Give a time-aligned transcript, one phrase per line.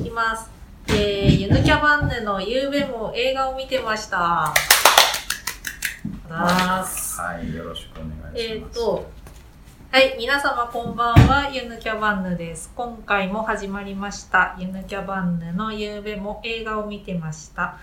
[0.00, 0.50] いきます。
[0.88, 4.54] えー、ユヌキャバンヌのゆうべも映画を見てました。
[7.20, 8.34] はい、よろしくお願いします。
[8.36, 9.10] えっ、と、
[9.92, 12.72] はい、皆様こんばんは、ゆぬキャバンヌです。
[12.74, 17.76] 今回も始まりました、ゆぬキャバンヌのゆうべも映画を見てました。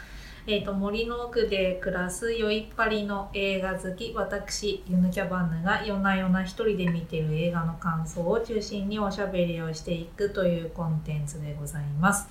[0.49, 12.29] えっ、と、森の奥で暮らす酔いっぱりの映画好き、私、ゆぬキャバンヌが夜な夜な一人で見てる映画の感想を中心におしゃべりをしていくというコンテンツでございます。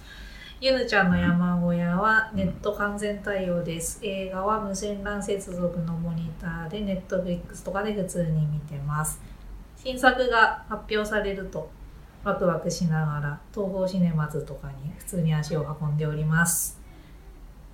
[0.63, 4.01] ゆぬちゃんの山小屋はネット完全対応です。
[4.03, 9.21] 映画は無線 LAN 接続のモニターでネットフリックスとかで普通に見てます。
[9.77, 11.69] 新作が発表されると
[12.25, 16.76] ワクワクしながら東宝シネマズとかに普通に足を運んでおります。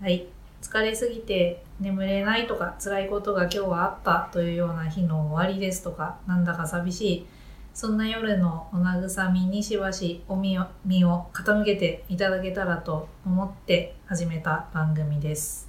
[0.02, 0.26] はい。
[0.60, 7.26] 疲れすぎて眠れないとか辛いことが今日はあったというような日の終わりですとかなんだか寂しい
[7.72, 15.68] そんな夜のお慰みにしばしお身を身を傾けていただけたらと思って始めた番組です。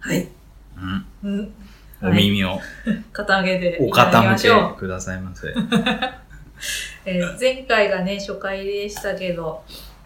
[0.00, 0.28] はい。
[0.76, 1.54] うん、うん。
[2.02, 2.60] お耳を
[3.14, 4.74] 傾けておいただきま傾しょう。
[4.74, 5.48] けくださいませ。
[7.06, 9.64] えー前回がね、初回でしたけど、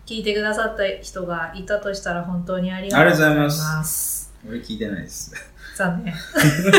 [0.09, 4.33] 聞いてくださった人がいたとしたら本当にありがとうございます。
[4.48, 5.34] 俺聞いてないです。
[5.77, 6.14] 残念。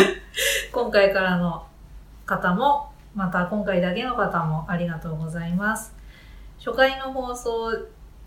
[0.73, 1.67] 今回からの
[2.25, 5.93] 方も、また今回だけの方もありがとうございます。
[6.57, 7.71] 初回の放送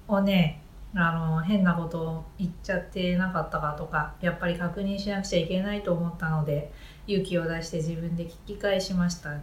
[0.06, 0.62] をね、
[0.94, 6.72] あの、変なことを言っちゃってなかったかとか、やっぱり確認しなくちゃいけないと思ったので、
[7.08, 9.34] 勇気を出して自分で聞き返しました。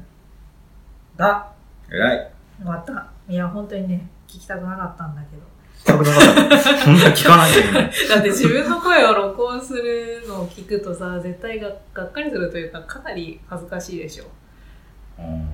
[1.18, 1.52] が、
[1.90, 2.32] 偉い。
[2.60, 3.19] 終わった。
[3.30, 5.44] いや、本当にね、聞きたくなかったんだけど。
[5.78, 6.78] 聞きたくなかった。
[6.80, 7.92] そんな聞かないけどね。
[8.10, 14.26] だって自分の声を録音するのを聞くとさ、絶対ががっかりするというか、かなり恥ずかしいでしょ。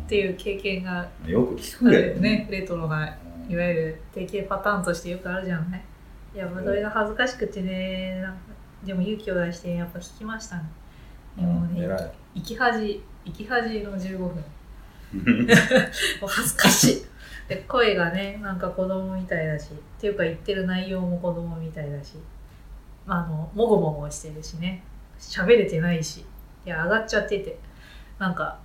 [0.05, 2.47] っていう経験がうんよく聞あるくけどよね。
[2.49, 3.17] レトロな、
[3.49, 5.83] いわゆる定型パターンとしてよくあるじゃない。
[6.33, 8.39] いや、まあそれが恥ずかしくてね、なんか
[8.85, 10.63] でも勇気を出してやっぱ聞きましたね。
[11.35, 12.11] でもね、うん偉い。
[12.35, 14.29] 生き恥、生き恥の15分。
[16.21, 17.05] もう恥ずかしい。
[17.47, 22.15] で声がねなんか子供みたいだしっていうか言ってる内容も子供みたいだし、
[23.05, 24.83] まあ、あのもごもごしてるしね。
[25.19, 26.25] 喋れてないし
[26.65, 27.57] いや上がっちゃってて。
[28.17, 28.57] なんか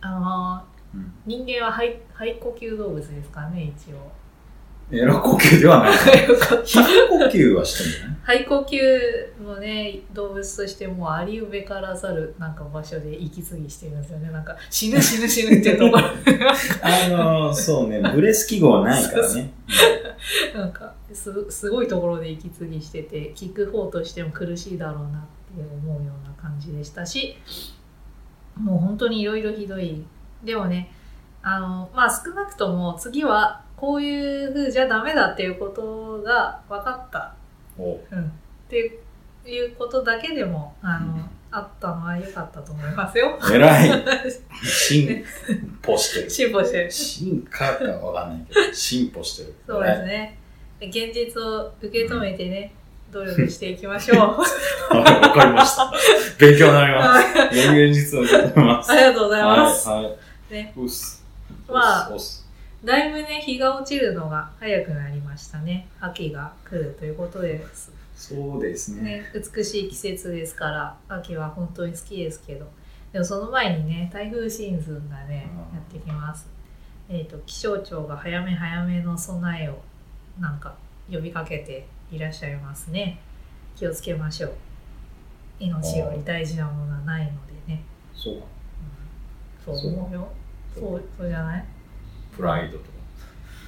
[0.00, 1.12] あのーうん。
[1.24, 4.12] 人間は肺肺呼吸動物ですからね一応
[4.90, 5.92] エラ呼吸ではない。
[6.64, 8.44] 皮膚呼吸はしてんじゃない？
[8.44, 8.58] た肺呼
[9.40, 14.30] 吸のね動物としてもうありうべからざるなんか場所で息継ぎしてるんですよね。
[14.30, 16.04] なんか死ぬ死ぬ死ぬっていうところ。
[16.82, 19.52] あの、そうね、ブレス記号ないからね。
[20.54, 25.22] なんかすすごいところで息継ぎしてて聞く方としても苦しいだろうなっ
[25.56, 27.36] て思うような感じでしたし
[28.56, 30.04] もう本当にいろいろひどい。
[30.44, 30.92] でもね
[31.42, 37.34] あのまあ少なくとも次はこういう風じゃダメだっていうことが分かった、
[37.76, 38.30] おうん、っ
[38.70, 39.00] て
[39.44, 43.38] いうことだけでもあの、うんあったのは良かったと思いますよ。
[43.52, 44.04] 偉い。
[44.64, 45.22] 進
[45.82, 46.30] 歩してる。
[46.30, 49.54] 進歩してる進化かわかんないけど、進歩してる。
[49.66, 50.38] そうですね。
[50.80, 52.72] で現実を受け止めてね、
[53.10, 54.96] 努力していきましょう。
[54.96, 55.20] はい。
[55.20, 55.92] わかりました。
[56.38, 57.58] 勉強になります。
[57.58, 58.90] 現実を受け止めます。
[58.90, 59.88] ありがとうございます。
[59.90, 60.04] はい。
[60.04, 60.14] はい。
[60.52, 60.74] ね。
[61.68, 62.10] まあ
[62.84, 65.86] だいぶね、日が落ちるのが早くなりましたね。
[66.00, 67.92] 秋が来るということです。
[68.16, 69.02] そうですね。
[69.02, 72.66] ね、美しい季節ですから、秋は本当に好きですけど。
[73.12, 76.48] でもその前にね、台風シーズンがね、うんやってきます。
[77.08, 79.80] えっ、と、気象庁が早め早めの備えを
[80.40, 80.74] なんか
[81.10, 83.20] 呼びかけていらっしゃいますね。
[83.76, 84.52] 気をつけましょう。
[85.60, 87.82] 命より大事なものはないのでね。
[88.14, 88.46] そうか。
[89.64, 90.32] そう思うよ。
[90.74, 91.64] そう、そうじゃない？
[92.36, 92.90] プライドとか。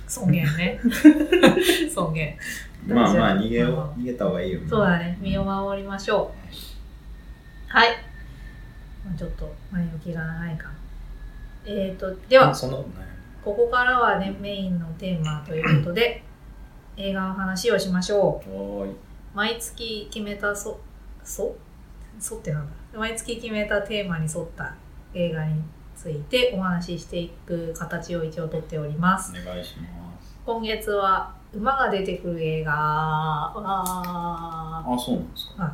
[0.06, 0.80] 尊厳ね。
[1.92, 2.36] 尊厳。
[2.86, 3.94] まあまあ、逃げよ。
[3.96, 4.60] 逃げた方がいいよ。
[4.68, 5.16] そうだね。
[5.20, 7.72] 身を守りましょう。
[7.74, 7.88] はい。
[9.04, 10.74] まあちょっと前置きが長いかな。
[11.66, 12.84] えっ、と、では、こ。
[13.42, 16.22] ここからはね、メインのテーマということで、
[16.96, 19.36] 映画の話をしましょう。
[19.36, 20.80] 毎月決めたそ、
[21.22, 21.56] そ？
[22.20, 24.74] そってなんだ毎月決めたテーマに沿った
[25.14, 25.60] 映画に
[25.96, 29.32] ついてお話ししていく形を一応とっております。
[29.32, 29.84] お願いしま
[30.20, 30.36] す。
[30.44, 32.72] 今月は馬が出てくる映画。
[32.72, 33.52] は
[34.86, 35.62] あ、そうなんですか。
[35.62, 35.72] はい。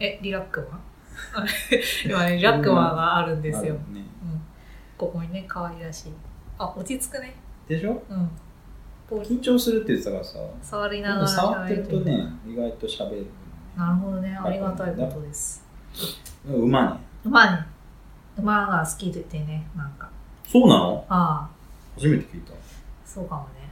[0.00, 0.76] えリラックマ？
[0.76, 0.80] ン
[2.10, 3.80] 今ねリラックマンがあるんですよ、ね。
[3.92, 3.94] う
[4.26, 4.40] ん、
[4.98, 6.12] ここにね可愛らしい。
[6.58, 7.36] あ落ち着くね。
[7.68, 8.02] でしょ？
[8.10, 8.30] うん。
[9.22, 10.38] 緊張するって言ってたからさ。
[10.62, 13.26] 触りでながらも触ってると喋ね、意外と喋る。
[13.76, 14.36] なるほどね。
[14.36, 15.64] ありがたいことです。
[16.46, 17.00] 馬ね。
[17.24, 17.66] 馬ね
[18.38, 20.08] 馬が好きでてねなんか。
[20.46, 21.04] そうなの？
[21.08, 21.54] ああ。
[21.96, 22.52] 初めて聞いた。
[23.04, 23.64] そうかもね。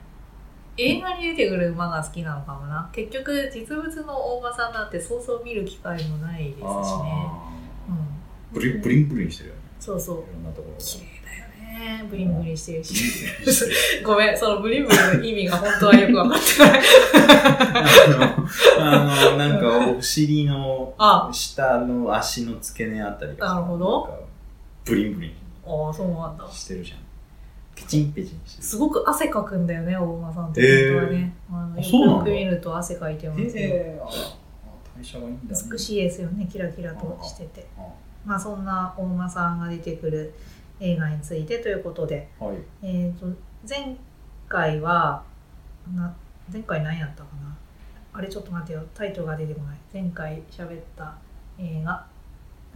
[0.79, 2.89] 映画に出てくる馬が好きなのかもな。
[2.93, 7.51] 結局実物の大馬さんなんてそうそう見る機会もないですしね、あ
[7.89, 9.61] うん、ーブリンブリンブリンしてるよね。
[9.81, 10.17] そうそう。
[10.17, 12.07] いろんなところ綺麗だよね。
[12.09, 12.95] ブリンブリンしてるし。
[14.03, 16.81] ごめんそのブリンブリンの意味が本当はよく分かってない。
[18.81, 21.29] あの、あのなんかお尻のあ。
[21.33, 23.47] 下の足の付け根あたりが。
[23.49, 24.32] さなるほど
[24.85, 25.33] ブリンブリン。
[25.65, 26.49] ああそうなんだ。
[26.51, 26.99] してるじゃん。
[27.75, 28.67] ペチンペチンしてる。
[28.67, 30.93] すごく汗かくんだよね大馬さんってえー。
[30.93, 32.31] 本当はね、あのあそうなんだ。
[32.31, 34.11] よく見ると汗かいてますよ、えー、あ
[34.97, 35.63] 代謝がいいんだね。
[35.71, 37.67] 美しいですよねキラキラとしてて。
[38.27, 40.35] まあそんな大馬さんが出てくる
[40.81, 42.29] 映画についてということで。
[42.39, 42.57] はい。
[42.83, 43.27] えー、と
[43.69, 43.97] 前
[44.49, 45.23] 回は
[45.95, 46.15] な
[46.53, 47.57] 前回何やったかな？
[48.15, 48.83] あれちょっと待ってよ。
[48.95, 49.79] タイトルが出てこない。
[49.93, 51.15] 前回喋った
[51.59, 52.05] 映画、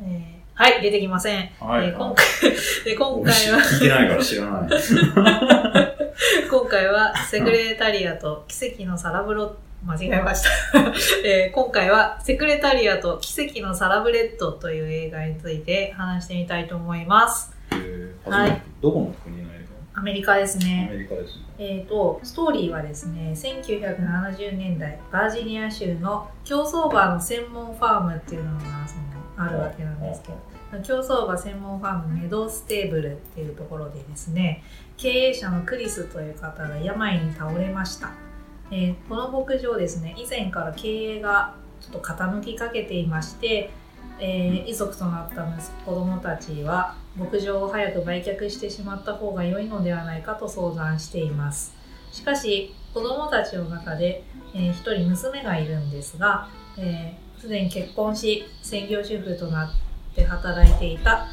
[0.00, 1.88] えーはい出てきません、はい。
[1.88, 2.24] えー今回
[2.84, 3.58] で今回は。
[3.58, 4.70] 聞いてないから知らない。
[6.50, 9.54] 今回はセクレタリアと奇跡のサラブロ
[9.84, 10.48] 間違えました、
[11.28, 17.54] えー今回はセクレタリアと奇跡のサラブレッドという映画について話してみたいと思います。
[17.72, 18.62] えーはい。
[18.80, 19.52] どこの国の？
[19.52, 21.44] 映アメリカです画アねメリカですね。
[21.58, 34.62] えー、とストーリーはですね1970年代バージニア州の競走馬の専門ファームっていうのがそのあるわけなんですけど競走馬専門ファームメドステーブルっていうところでですね
[34.96, 38.12] 経営者のクリスという方が病に倒れました、
[38.70, 43.70] えーこの牧場ですね以前から経営がちょっと傾きかけていまして、
[44.18, 51.74] えー遺族となった息子子供たちは牧場を早く売却してしまった方が良いのではないかと相談しています。
[52.12, 54.24] しかし子供たちの中で、
[54.54, 56.48] えー一人娘がいるんですが
[57.46, 61.28] すで、に結婚し専業主婦となって働いていた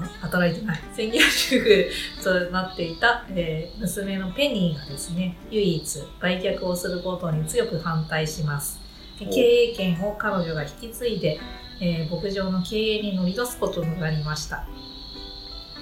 [0.00, 0.80] あ働いてない。
[0.94, 1.90] 専業主婦
[2.22, 8.80] となっていた、えー娘のペニーがですね唯一売却をすることに強く反対します。
[9.18, 11.38] で経営権を彼女が引き継いで、
[11.80, 14.64] えー牧場の経営に乗り出すことになりました。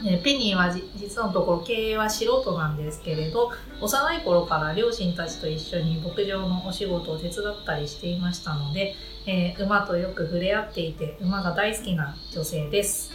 [0.05, 3.51] えーペニーはじ実のところ経営は素人なんですけれど
[3.81, 8.95] 幼い頃から両親たちと一緒に牧場のお仕事を手伝ったりしていましたので、
[9.27, 13.13] えー馬とよく触れ合っていて馬が大好きな女性です、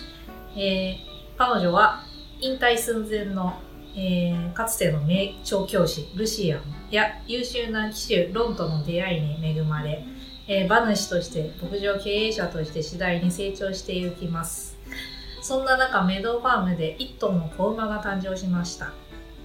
[0.56, 2.04] えー彼女は
[2.40, 3.54] 引退寸前の、
[3.96, 6.62] えーかつての名調教師ルシアン
[6.92, 10.04] や優秀な騎手ロンとの出会いに恵まれ、
[10.48, 14.78] え馬主として牧場経営者として次第に成長していきます。
[15.42, 18.94] そんな中、メドファームで1頭の子馬が誕生しました。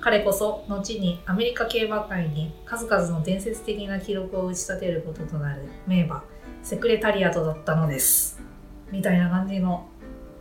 [0.01, 6.25] 彼こそ、後にアメリカ競馬界に数々の伝説的な記録を打ち立てることとなる名馬、
[6.67, 8.43] セクレタリアトだったのです。
[8.91, 9.87] みたいな感じの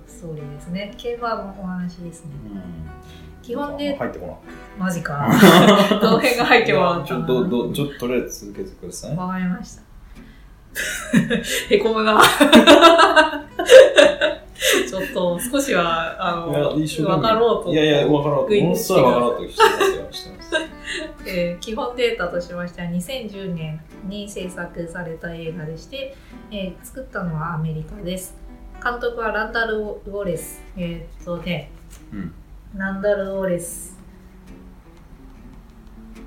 [0.08, 0.92] ストーリーですね。
[0.98, 2.32] 競馬のお話ですね。
[3.44, 4.40] 基本で、入ってこ
[4.76, 5.30] マジか。
[6.02, 7.08] どの辺が入ってもらない。
[7.08, 9.16] ちょったなどどちょっととりあえず続けてください。
[9.16, 9.84] わかりました。
[11.70, 12.20] へこむな。
[14.90, 17.74] ちょっと少しは、あの、一生懸命わかろうと。
[17.74, 18.56] いやいや、わかろうと。
[18.56, 20.08] ものすごいわかろうとしてますよ。
[20.12, 20.46] してます。
[21.28, 26.16] えー基本データとしましては2010年に制作された映画でして、
[26.52, 28.38] えー作ったのはアメリカです
[28.84, 31.72] 監督はランダル・ウォレスえーっとね
[32.14, 32.34] うん。
[32.76, 33.98] ランダル・ウォレス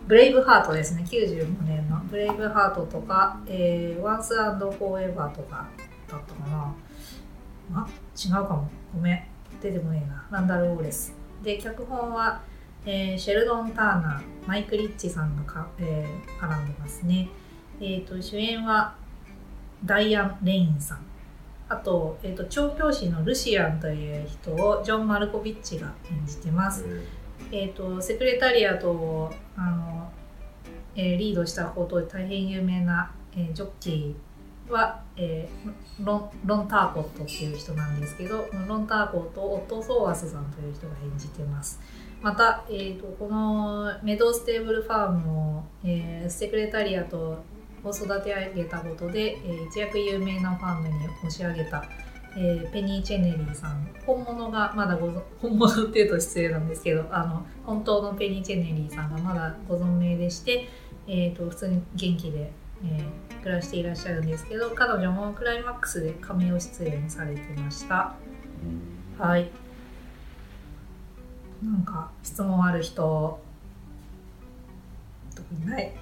[0.07, 5.69] ブレイブハートですね95年のブレイブハートとか、えー、ワンスフォーエバーとか
[6.09, 6.75] だったかな
[7.75, 9.23] あ違うかもごめん
[9.61, 12.41] 出てこねえなランダル・ウォレスで脚本は
[12.87, 17.29] えーシェルドン・ターナー、マイク・リッチさんがか、えー絡んでますね。
[17.81, 18.95] えー、と主演は
[19.85, 20.99] ダイアン・レインさん。
[21.69, 26.87] あと,、えー、と調教師のルシアンという人をジョン・マルコビッチが演じてます。
[27.53, 30.11] えー、とセクレタリアトをあの、
[30.95, 34.15] えーリードしたことで大変有名な、えージョッキー
[34.73, 41.81] は、えーロンロン・ターコットっていう人なんですけどロン・ターコットをオット・ソーアスさんという人が演じてます。
[42.23, 47.43] また、えー、とこのメドステーブルファームを、えーセクレタリアト
[47.85, 50.95] を育て上げたことで、えー一躍有名なファームに
[51.25, 51.85] 押し上げた、
[52.37, 55.11] えーペニー・チェネリーさん本物がまだご
[55.41, 60.69] 本物っていうと失礼なんですけどあの本当のペニー・チェネリーさんがまだご存命でして、
[61.07, 62.53] えー、と普通に元気で、
[62.85, 68.15] えー暮らしていらっしゃるんですけど彼女もクライマックスでカメオ出演されてました。
[69.19, 69.51] はい。
[71.63, 73.41] なんか質問ある人？
[75.35, 75.93] 特にない。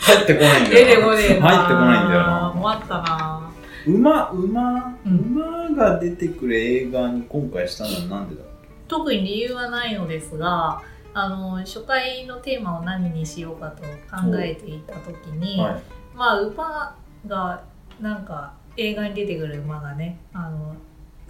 [0.00, 1.16] 入ってこないんだよな。
[1.16, 1.40] 入ってこ
[1.80, 2.52] ないんだよな。
[2.54, 3.52] 困ったな。
[3.86, 8.44] 馬、馬、うん馬が出てくる映画に今回したのはなんでだっ
[8.88, 10.82] 特に理由はないのですが、
[11.14, 15.82] あの初回のテーマを何にしようかと考えていた時に、はい。
[16.14, 17.62] まあ馬が
[18.00, 20.74] なんか映画に出てくる馬がねあの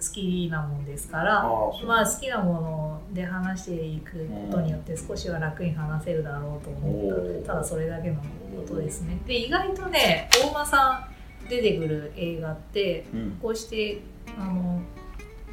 [0.01, 1.43] 好きなもんですから
[1.85, 7.41] まあ好きなもので話していくことによって少しは楽に話せるだろうと思おっー。
[7.45, 8.21] たただそれだけのこ
[8.67, 9.19] とですね。
[9.25, 11.07] で意外とね大間さ
[11.45, 13.37] ん出てくる映画ってうん。
[13.41, 14.01] こうして
[14.37, 14.81] あの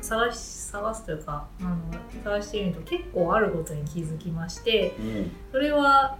[0.02, 1.76] 探し探すというかあの
[2.24, 5.32] 探してみると結構あることに気づきましてうん。
[5.52, 6.16] それは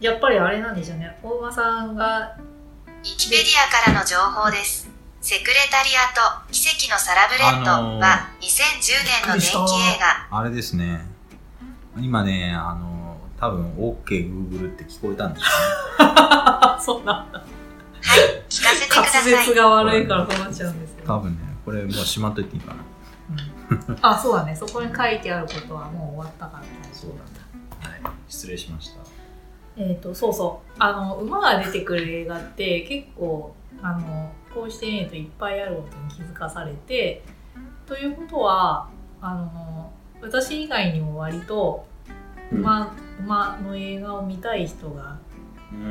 [0.00, 4.90] やっぱりあれなんでしょうね大間さんがウィキペディアからの情報です。
[5.20, 9.54] セクレタリアと奇跡のサラブレッドあのーは2010年の電気
[9.96, 9.98] 映
[10.30, 10.38] 画。
[10.38, 11.00] あれですね。
[11.98, 15.46] 今ね、あの、多分 OKGoogle って聞こえたんでしょ
[15.98, 17.44] あそうなんだ
[18.48, 19.44] 聞かせてくだ滑さい。
[19.44, 22.84] 舌が悪いからそうなっちゃうんですよ、う多分ね、これもうしまっといていいかな。
[23.90, 23.98] うん。
[24.00, 24.54] あそうだね。
[24.54, 27.18] そこに書いてあることはもう終わったから大丈夫。
[27.84, 28.14] だはい。
[28.28, 29.00] 失礼しました。
[29.76, 30.72] えっ、とそうそう。
[30.78, 37.22] あの馬が出てくる映画って結構あのこうしてみるといっぱいあることに気づかされて
[37.84, 38.88] ということは
[39.20, 39.92] あの
[40.22, 41.84] 私以外にも割と
[42.52, 45.18] 馬,、馬の映画を見たい人が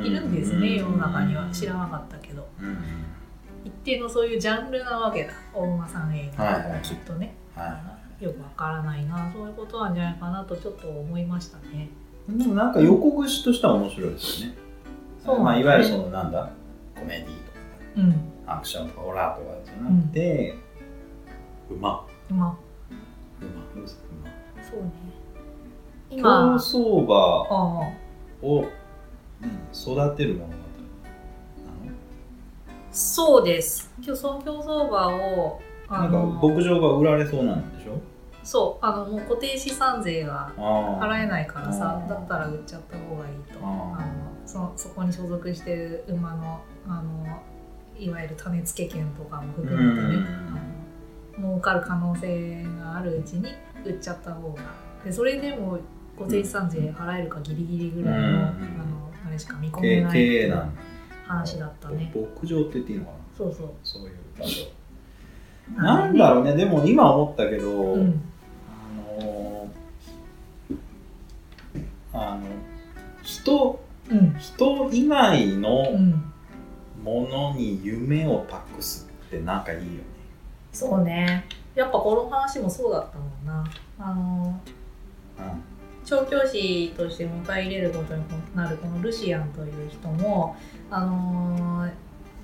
[0.02, 1.50] いるんですね、世の中には。
[1.50, 2.48] 知らなかったけど。
[3.66, 11.90] 一定のそういうジャンルなわけだ大馬さん映画はいはいきっとね、はよくわからないなそういうことなんじゃないかなとちょっと思いましたね
[12.32, 12.38] い。
[12.38, 14.54] でもなんか横串としては面白いですよね。
[15.24, 16.50] そうまあ、いわゆるそのなんだ
[16.94, 17.58] コメディとか
[17.96, 20.54] うんアクションとかホラーとかじゃなくて、
[21.68, 22.06] 馬。
[22.30, 22.56] 馬馬。
[23.74, 23.86] 馬。
[24.70, 24.90] そうね
[26.10, 27.16] 競今走馬
[28.42, 28.64] を
[29.72, 30.65] 育てる物語なの
[32.96, 33.90] そうです。
[34.02, 38.00] 競争競走馬をあなんかの牧場が売られそうなんでしょ？
[38.42, 43.58] そうあのもう固定資産税があ払えないからさだったら売っちゃった方がいいと。
[43.62, 47.26] あのそそこに所属してる馬のあの
[47.98, 50.24] いわゆる種付け権とかも含めてね
[51.38, 53.48] う儲かる可能性があるうちに
[53.84, 54.62] 売っちゃった方が。
[55.04, 55.78] でそれでも
[56.18, 58.34] 固定資産税払えるかギリギリぐらいの,、うん。
[58.34, 58.50] あの
[59.26, 60.12] あれしか見込め経ない。
[60.12, 60.74] 経営なん
[61.26, 62.12] 話だったね。
[62.14, 63.16] 牧場って言っていいのかな？
[63.36, 63.70] そうそう。
[63.82, 64.66] そういう場所
[65.76, 66.54] なんだろうね。
[66.54, 68.22] でも今思ったけど、うん。
[69.10, 69.68] あの
[72.12, 72.46] あの
[73.22, 74.36] 人うん。
[74.38, 76.32] 人以外のうん。
[77.02, 80.00] ものに夢を託すってなんかいいよね、
[80.72, 81.44] そうね。
[81.76, 83.64] やっぱこの話もそうだったもんな。
[84.00, 84.60] あの
[86.04, 88.24] 調教師として迎え入れることに
[88.56, 90.56] なるこのルシアンという人も
[90.90, 91.90] あのー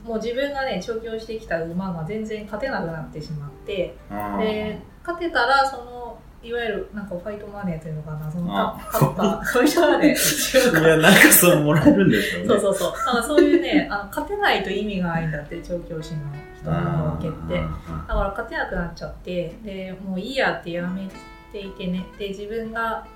[0.04, 12.48] もう自分がね調教してきた馬が全然勝てなくなってしまってうんで勝てたらそのいわゆるなんかファイトマネーというのかなそのあ勝ったファイトマネーいやなんかそうもらえるんですよね。
[12.48, 12.92] そうそうそう。
[13.14, 16.20] だそういうねあの勝てないと意味がないんだって調教師の
[16.60, 17.54] 人のわけって。
[17.54, 21.08] だから勝てなくなっちゃってでもういいやってやめ
[21.52, 22.04] ていてね。
[22.18, 23.06] で自分が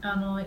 [0.00, 0.42] あの、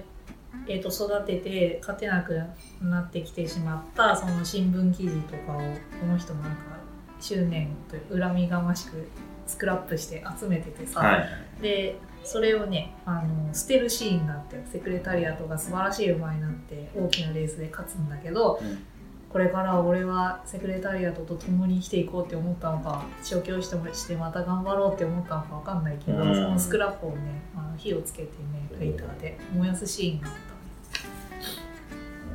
[0.67, 2.41] えー、と育てて勝てなく
[2.81, 6.75] なってきてしまったその新聞記事とかをこの人なんか
[7.19, 9.07] 執念という恨みがましく
[9.47, 11.17] スクラップして集めててさ、は
[11.59, 11.61] い。
[11.61, 18.83] でそれをねあの捨てるシーンがあってセクレタリアとか素晴らしい馬になって大きなレースで勝つんだけど、うん。
[19.29, 26.35] これから俺はセクレタリアとと共に生きていこうって思ったのか調教師としてまた頑張ろうって思ったのかわかんないけど、うん。
[26.35, 30.44] そのスクラップをねあの火をつけてねライターで燃やすシーンがあったね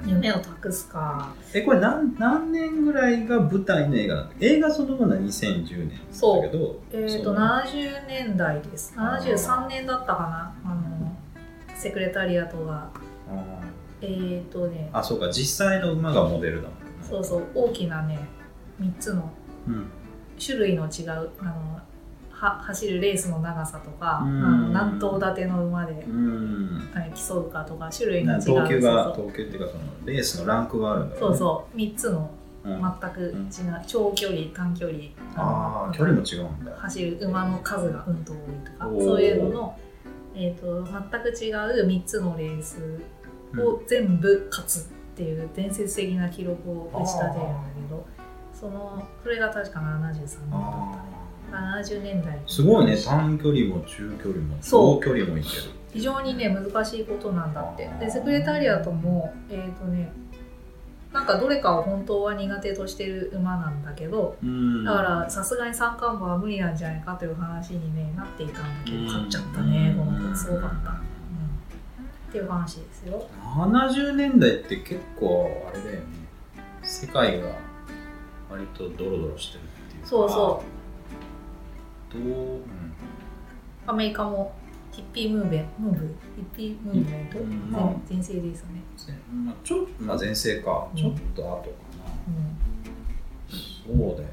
[0.06, 1.32] 夢を託すか。
[1.52, 8.94] えこれ何何年ぐらいが舞台の映画なんだ映画そのものは2010年だけどえっ、とその70年代です。
[8.96, 10.70] 73年だったかな？
[10.70, 11.16] あの
[11.74, 12.90] セクレタリアとが
[13.28, 13.60] あ
[14.00, 14.90] えっ、ー、とね。
[14.92, 15.30] ーあそうか。
[15.30, 16.74] 実際の馬がモデルだもんね。
[17.02, 17.46] そうそう。
[17.54, 18.18] 大きなね
[18.80, 19.30] 3つの
[19.66, 19.86] うん。
[20.44, 21.80] 種類の違うあの
[22.40, 24.44] は走るレースの長さとか、うん。
[24.44, 26.80] あの何頭立ての馬でうん。
[27.28, 28.44] 競うかとか種類の違う。
[28.44, 31.38] 等級がそう等級っていうかそのレースのランクがあるんだそうそう。
[31.38, 32.30] そう3つの
[32.64, 32.80] うん。
[32.80, 34.98] 全く違う、長距離短距離。
[34.98, 35.04] の
[35.36, 36.72] ああ距離も違うんだ。
[36.76, 39.78] 走る馬の数がうんと多いとかそういうのの、
[40.34, 43.00] えー、と全く違う3つのレース
[43.58, 44.82] を全部勝つっ
[45.16, 47.38] ていう伝説的な記録を打ち立てるんだ
[47.74, 48.06] けど
[48.54, 50.40] そのそれが確か73年だったね。
[50.50, 51.19] あ
[51.50, 52.96] 70年代ーすごいね。
[52.96, 55.62] 短距離も中距離も長距離もいける。
[55.92, 57.90] 非常にね難しいことなんだって。
[57.98, 60.12] でセクレタリアともえっ、とね
[61.12, 64.84] なんかどれかを本当は苦手としてる馬なんだけどうん。
[64.84, 69.06] だからさすがに三冠馬は無理なんじゃないかという話に、ね、なっていたんだけどうん。
[69.06, 70.36] 勝っちゃったねこの子。
[70.36, 73.26] すごかった、っていう話ですよ。
[73.42, 76.02] 70年代って結構あれだよね。
[76.82, 77.48] 世界が
[78.48, 80.08] 割とドロドロしてるっていうか。
[80.08, 80.79] そうそう
[82.12, 82.60] どう、うん
[83.86, 84.52] アメリカも
[84.92, 87.70] ヒッピームーブメムーブヒッピームーブメント、うん。
[87.70, 87.82] まあ。
[88.06, 90.96] 全全盛ですね、せまあ、ちょっとまあ前世か、うん。
[90.96, 92.12] ちょっと後かな。
[92.28, 94.30] うん、そうだよね。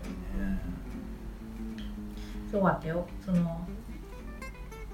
[2.50, 3.08] すごかったよ。
[3.26, 3.68] その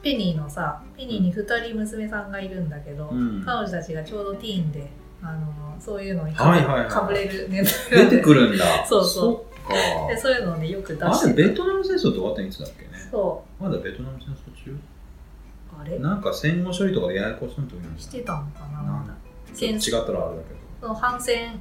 [0.02, 3.44] ペニーのさペニーに2人娘さんがいるんだけど、うん。
[3.44, 4.90] 彼女たちがちょうどティーンで
[5.22, 7.30] あのそういうのにか,、はいはいはい
[7.90, 8.66] 出てくるんだ。
[8.86, 9.53] そうそう
[10.08, 12.90] でそういうのをねよく出あしてれベトナム戦争って終わったのいつだっけね？
[13.12, 14.72] そまだベトナム戦争中？
[14.72, 14.78] う
[15.80, 16.00] あれ？
[16.00, 19.14] なんか戦後処理とかややこしいの時なんだしてたのかななんまだ。
[19.56, 21.60] ちょっと違ったらあれだけその反戦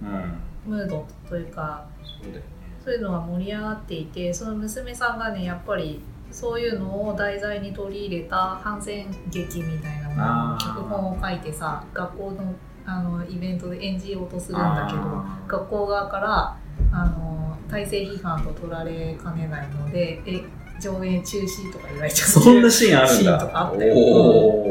[0.00, 1.84] どうんムードというか。
[2.02, 2.42] そうだよね。
[2.84, 6.00] そういうのが盛り上がっていてその娘さんがねやっぱり
[6.32, 12.54] そういうのを題材に取り入れた反戦劇みたいな脚本を書いてさ学校の
[12.84, 16.56] あのイベントで演じようとするんだけど学校側から
[16.92, 20.42] あの体制批判と取られかねないのでえ
[20.80, 22.28] 上映中止とか言われちゃう。
[22.28, 23.14] そんなシーンあるんだ。
[23.14, 23.94] シーンとかあったよ。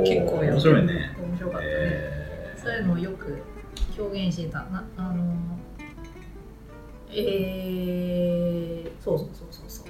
[0.03, 1.17] 結構やってる面白いね。
[1.19, 3.41] 面白かったね、えそういうのをよく
[3.97, 4.59] 表現してた。
[4.59, 5.33] なあの
[7.13, 9.87] えー、そうそうそうそうそう。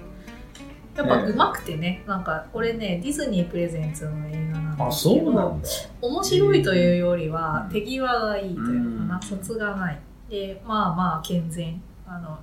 [0.97, 5.67] やっぱええうまくてね、なんかこれねディズニープレゼンツの映画なんですけどそうなんだ。
[6.01, 7.73] 面白いというよりはうん。
[7.73, 9.57] 手際がいいというかな、うん。
[9.57, 9.99] がない。
[10.29, 11.81] でまあまあ健全
[12.13, 12.37] あの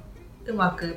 [0.47, 0.97] うまく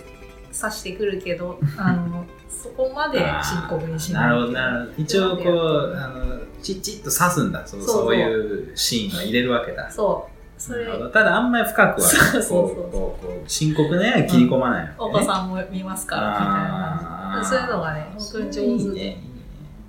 [0.58, 4.24] 刺してくるけど あのそこまで深刻にしない。
[4.28, 4.72] なるほどな。
[4.72, 7.66] るほど一応こうあのちっちっと刺すんだ。
[7.66, 8.04] そうそうそう。
[8.06, 9.90] そういうシーンを入れるわけだ。
[9.90, 10.32] そう。
[10.62, 12.76] それただあんまり深くはそうそうそう。
[12.76, 14.96] こうこうこう深刻ね切り込まないわけね。
[15.00, 17.44] お子さんも見ますからみたいな。
[17.44, 19.24] そういうのがね本当に上手いいね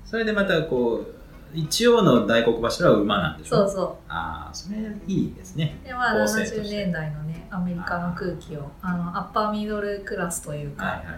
[0.04, 1.06] それでまたこう
[1.54, 3.56] 一応の大黒柱は馬なんでしょ？
[3.58, 5.78] そうそああそれいいですね。
[5.84, 6.60] うでまあ構成として。
[6.62, 7.21] 70年代のね
[7.54, 11.16] アメリカの空気をあのアッパーミドルクラスというかはいはい。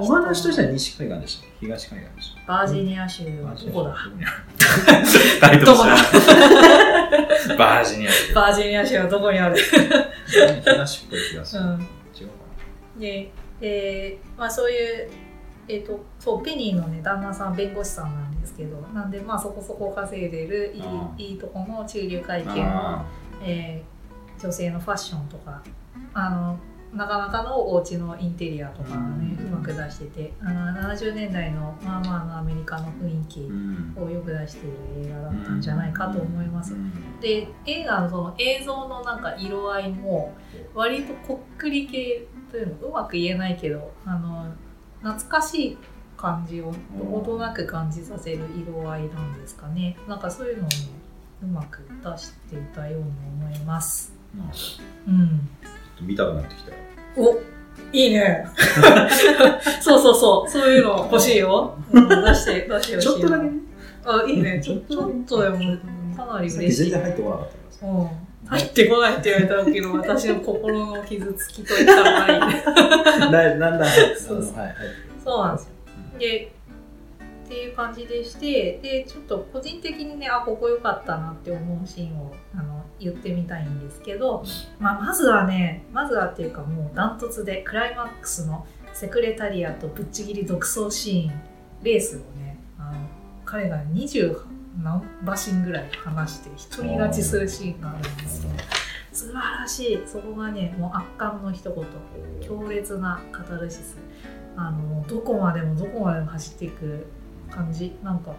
[0.00, 2.52] お話としては西海岸でした東海岸でした。
[2.52, 3.96] バージニア州どこだ。
[5.40, 5.94] タイトルどこだ？
[7.56, 8.34] バージニア州。
[8.34, 9.56] バージニア州はどこにある？
[10.64, 11.70] 東っぽい気がする、うん。
[11.70, 11.86] 違うか
[12.98, 15.10] で、えーまあ、そういう、
[15.68, 23.04] えー、とそうペニーの、ね、旦那さん弁護士さんなんですけどなんで、まあ、そこそこ稼いでるいあいいいとこの中流階な級のあ、
[23.44, 23.95] えー
[24.42, 25.62] 女性のファッションとか
[26.14, 26.58] あの
[26.94, 36.74] なかなかのお家のインテリアとかがねうまく出しててあの70年代のまあまあのアメリカの雰囲気をよく出している映画だったんじゃないかと思います。
[36.74, 37.20] うん。
[37.20, 40.32] で映画のその映像のなんか色合いも
[40.74, 44.52] 割とこっくり系というのうまく言えないけどあの
[45.02, 45.78] 懐かしい
[46.16, 49.98] 感じをどことなく感じさせる色合いなんですかね。
[50.08, 50.96] なんかそういうのをね
[51.42, 53.06] うまく出していたように
[53.44, 54.15] 思います
[55.08, 55.48] うん。
[56.00, 56.76] 見たくなってきたよ。
[57.16, 57.40] お
[57.92, 58.46] いいね。
[59.80, 60.50] そうそうそう。
[60.50, 63.50] そういうの欲しいよ、うん、出して出してほしいちょっとだけね。
[64.04, 64.60] あいいね。
[64.62, 65.58] ちょちょっとでも
[66.16, 66.90] かなり嬉しい。
[66.90, 67.86] 全然入ってこなかったからさ。
[67.86, 68.08] うん。
[68.48, 72.40] 入ってこないって言われたけど、私の心の傷つきといったらいい。
[72.54, 72.62] ね。
[72.64, 73.78] だだんだ。
[73.78, 73.84] ん
[74.16, 74.56] そうそう。
[74.56, 74.74] はいはい。
[75.24, 75.70] そうなんですよ。
[76.18, 76.52] で、
[77.46, 84.44] っていう感じでして、で、ちょっと個人的にね、あ、ここ良かったなって思うシーンをあの言ってみたいんですけど、
[84.78, 91.40] まあ、まずはね、まずはっていうかもうダントツでクライマックスのセクレタリアとぶっちぎり独走シーン、
[91.82, 92.98] レースをね、あの
[93.44, 98.50] 彼が20何馬身ぐらい離して一人勝ちするシーンがあるんですよ。
[99.12, 100.02] 素晴らしい。
[100.06, 101.84] そこがねもう圧巻の一言。
[102.46, 103.96] 強烈なカタルシス。
[104.56, 107.06] あのどこまでもどこまでも走っていく
[107.50, 107.96] 感じ。
[108.02, 108.34] なんか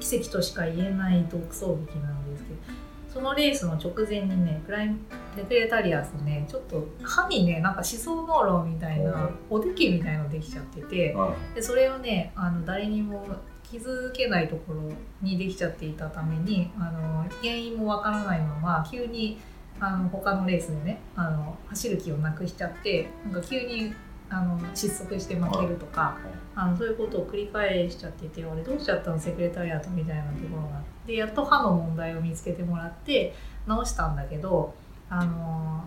[0.00, 2.85] 奇跡としか言えない独走劇なんですけど。
[3.16, 4.98] そのレースの直前にねクライム
[5.36, 11.16] デクレタリアスねちょっと歯にねなんか思想脳論みたいなおできみたいのできちゃってて
[11.54, 13.26] でそれをねあの誰にも
[13.62, 19.38] 気づけないところにできちゃっていたためにあの原因もわからないまま急に
[19.80, 23.94] あの他のレースでねあの走る気をなくしちゃってなんか急に
[24.28, 26.18] あの失速して負けるとか、
[26.54, 33.34] あのそういうことを繰り返しちゃってて俺どうしちゃったのセクレタリアートみたいなところがあってやっと歯の問題を見つけてもらって
[33.66, 34.74] 直したんだけど
[35.08, 35.84] あの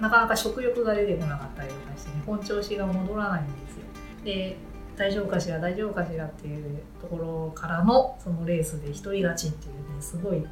[0.00, 3.84] なかなか食欲が出てこなかったりとかしてね本調子が戻らないんですよ。
[4.24, 4.56] で
[4.96, 10.44] 大丈夫かしら大丈夫かしらっていうところからのそのレースで一人勝ちっていうねすごい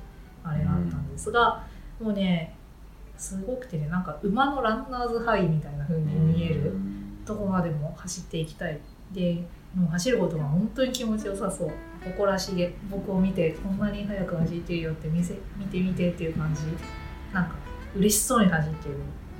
[0.45, 1.67] あれがあったんですが、
[2.01, 2.56] もうね
[3.17, 6.75] すごくてねなんか馬のランナーズハイみたいな風に見える
[7.25, 8.79] どこまでも走っていきたい。
[9.13, 11.71] でもう走ることが本当に気持ちよさそう。
[12.05, 16.63] 誇らしげ僕を見てこんなに速く走ってるよって見せ見て見てっていう感じ。
[17.35, 17.57] なんか
[17.97, 18.89] 嬉しそうに走って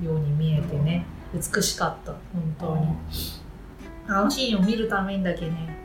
[0.01, 1.07] るように見えてね。
[1.35, 2.13] 美しかった。
[2.33, 2.87] 本当に。
[4.09, 5.77] あのシーンを見るためにだけね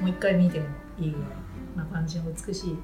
[0.00, 0.66] もう一回見ても
[0.98, 1.30] いいぐらい
[1.76, 2.78] な感じの美しい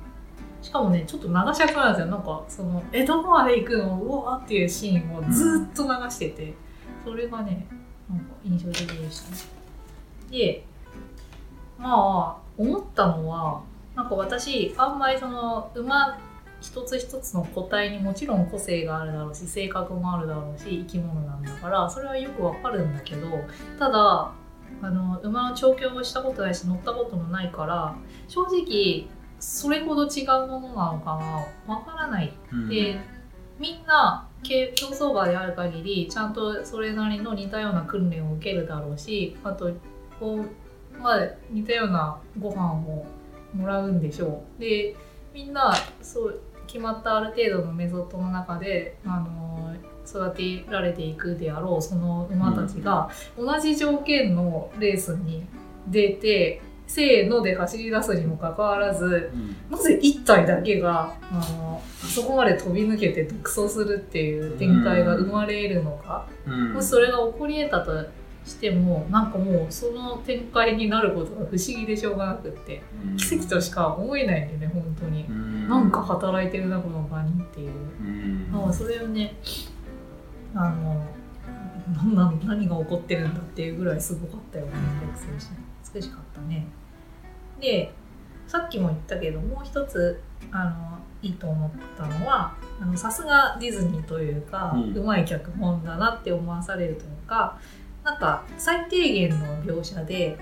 [0.62, 2.06] しかもねちょっと長尺なんですよ。
[2.06, 6.54] なんかそのえどこまで行くのうわーっていうシーンをずっと流してて、
[7.04, 7.66] それがね
[8.08, 9.36] なんか印象的でしたね。
[10.30, 10.64] で
[11.78, 13.62] まあ思ったのは
[13.96, 16.18] なんか私あんまりその馬
[16.60, 23.26] 一つ一つの個体にもちろん個性があるだろうし性格もあるだろうし生き物なんだからそれはよくわかるんだけど
[23.78, 24.32] ただ
[24.80, 27.96] あの馬の調教をしたことないし乗ったこともないから
[28.28, 29.08] 正直
[29.42, 31.16] それほど違うものなのか
[31.66, 32.68] なわからないうん。
[32.68, 32.96] で
[33.58, 39.72] みんなけ競走馬である限りちゃんとそれなりの似たような訓練を受けるだろうしあと
[40.20, 43.04] こう、まあ、似たようなご飯を
[43.52, 44.60] もらうんでしょう。
[44.60, 44.94] で
[45.34, 49.74] みんなそう決まったある程度のメソッドの中であの
[50.06, 55.44] 育てられていくであろうその馬たちが同じ条件のレースに
[55.88, 59.56] 出てせーので走り出すにもかかわらずうん。
[59.70, 66.74] なぜ1体だけがあのあそこまで飛び抜けて独走するっていう展開が生まれるのか、うん。
[66.74, 68.06] もしそれが起こり得たと
[68.44, 72.82] してもなんかもうその展開になることが不思議でしょうがなくって
[73.16, 75.68] 奇跡としか思えないんだよね本当に、うん。
[75.68, 78.48] なんか働いてるなこの場にっていう、うん。
[78.52, 79.34] まあそれをね
[80.54, 81.06] あの
[81.94, 85.56] なんなん何が起こってるんだっていうぐらいすごかったよね独走して
[85.94, 86.66] 美しかったね
[87.62, 87.94] で
[88.48, 90.20] さっきも言ったけどもう一つ
[90.50, 97.58] あのいいと思ったのはあのさすがディズニーというか、ううんまい脚本だなって思わされるというか
[98.02, 100.36] なんか最低限の描写で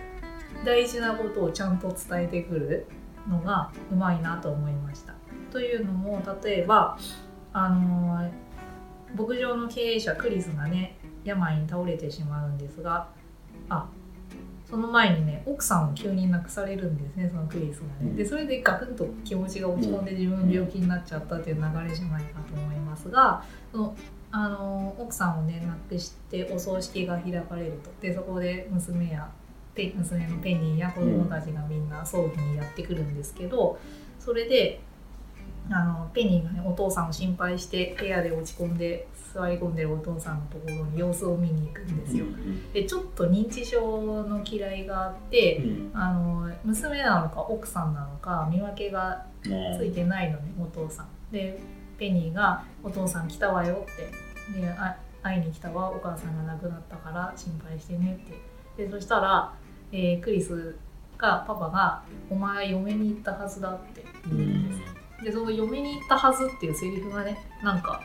[0.64, 2.86] 大事なことをちゃんと伝えてくる
[3.28, 5.14] のがうまいなと思いました。
[5.52, 6.98] というのも例えば
[7.52, 8.30] あの
[9.14, 13.08] 牧場の経営者クリスがね病に倒れてしまうんですが
[13.68, 13.86] あ
[14.70, 18.14] その前にね奥さんを急に亡くされるんですねそのクリスがね。
[18.14, 23.96] でそれでガクンと気持ちが落ち込んで自分病気になっちゃったっていう流れじゃないかと思いますがその
[24.30, 27.90] あの奥さんをね亡くしてお葬式が開かれると。
[28.00, 29.28] でそこで娘や
[29.74, 33.78] ペ娘のペニーや子供たちがみんな葬儀にやってくるんですけど
[34.18, 34.80] それで
[35.68, 42.24] あのペニーがねお父さんを心配して部屋で落ち込んで座り込んでるお父さんのところに様子を見に行くんですよ。
[42.72, 45.90] でちょっと認知症の嫌いがあってうん。
[45.94, 51.08] あの娘なのか奥さんなのか見分けがついてないのねお父さん。
[51.32, 51.60] で
[51.98, 54.60] ペニーが「お父さん来たわよ」って。
[54.60, 58.84] であ会いに来たわお母さんが亡くなったから心配してねって。
[58.84, 59.52] でそしたら、
[59.92, 60.76] えークリス
[61.18, 65.24] がパパが「お前嫁に行ったはずだ」って言うんです。
[65.24, 68.00] でその嫁に行ったはずっていうセリフがねなんか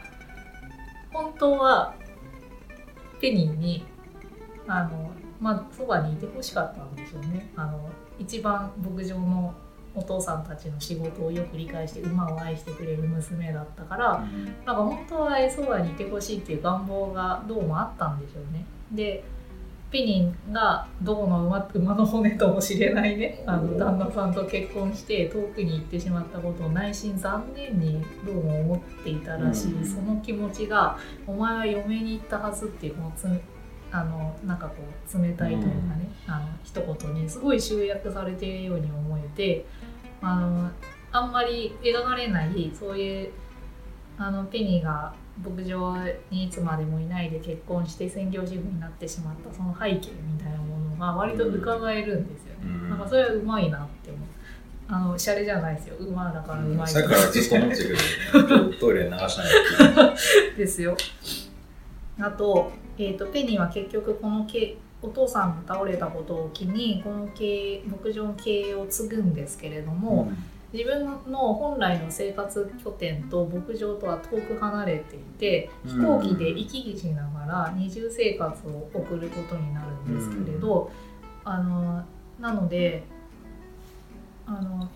[1.15, 1.95] 本当は
[3.21, 3.85] ペニーに
[4.67, 7.49] あのまあそばにいてほしかったんでしょうね。
[7.55, 9.53] あの一番牧場の
[9.93, 14.25] お父さんたちの仕事をよく理解して馬を愛してくれる娘だったから
[14.65, 18.65] なんか本当はそばにいてほしいっていう願望がどうもあったんでしょうね。
[18.91, 19.23] で
[19.91, 23.43] ペニンがどこの馬馬の骨ともしれないね。
[23.45, 29.85] あの旦那さんと結婚して遠くに行ってしまったことを内心残念にどうも思っていたらしい、うん。
[29.85, 33.27] その気持ちが「お前は嫁に行ったはず」っていうもうつ
[33.91, 39.65] あのなんかこう冷たいというかね、あの一言にすごい集約されているように思えて
[40.21, 40.69] あの
[41.13, 43.31] あんまり描かれないそういう
[44.17, 45.97] あのペニーが牧場
[46.31, 52.89] にいつまでもいないで結婚して専業主婦になってしまったその背景みたいなものが割と伺えるんですよね、うん。
[52.89, 54.21] なんかそれはうまいなって思う。
[54.87, 55.95] あのシャレじゃないですよ。
[55.97, 57.97] 馬だからうまいさっきからずっと思ってる
[58.31, 59.45] けど、トイレ流しな
[60.53, 60.95] いですよ。
[62.19, 67.45] あと,、えー、とペニーは結局このけお父さんが倒れたことを機にこの経
[67.77, 70.31] 営牧場の経営を継ぐんですけれども、
[70.75, 80.91] 自分の本来の生活拠点と牧場とは遠く離れていて飛行機で行き来しながら二重生活を送ることになるんですけれど、
[81.45, 82.03] あの
[82.39, 83.03] なので
[84.45, 84.89] あの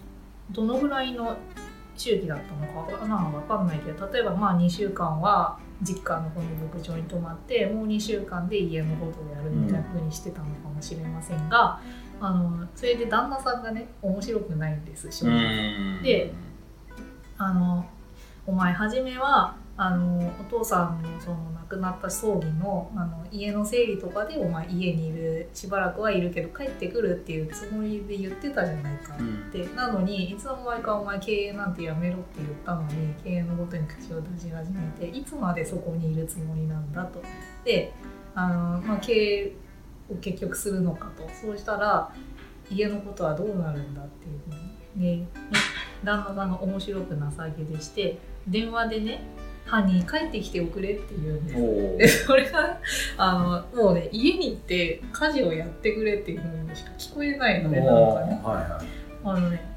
[0.52, 1.38] どのぐらいの
[1.96, 11.80] 周期だったのかまあ分かんないけど例えばまあ2週間は実家のこの牧場に泊まってもう2週間で家のことをやるみたいな風にしてたのかもしれませんが、
[12.22, 15.38] あのそれで旦那さんがね面白くないんです正直。
[15.38, 16.04] うん。
[16.04, 16.34] で
[17.38, 17.86] あの
[18.46, 29.16] お前初めはあのお父さんのその亡くなった葬儀のあの家の整理とかでお前家にいるしばらくはいるけど帰ってくるっていうつもりで言ってたじゃないか。
[29.16, 37.22] って、なのにいつの間にかお前経営なんてやめろって言ったのに経営のことに口を出し始めていつまでそこにいるつもりなんだと。
[37.64, 37.94] で
[38.36, 39.54] あの、まあ、経営
[40.12, 41.30] を結局するのかと。
[41.34, 42.12] そうしたら
[42.70, 45.18] 家のことはどうなるんだっていうふうに、ね。
[45.18, 45.28] ね、
[46.04, 48.18] 旦那さんが面白くなさげでして
[48.48, 49.22] 電話でね
[49.66, 51.62] 犯人帰ってきておくれって言うんです。
[51.62, 52.80] おでそれが
[53.18, 58.42] あのもうね家に行って家事をやってくれっていうふうにしか聞こえないのでなんかね。
[58.44, 58.88] はいはい。
[59.24, 59.69] あのね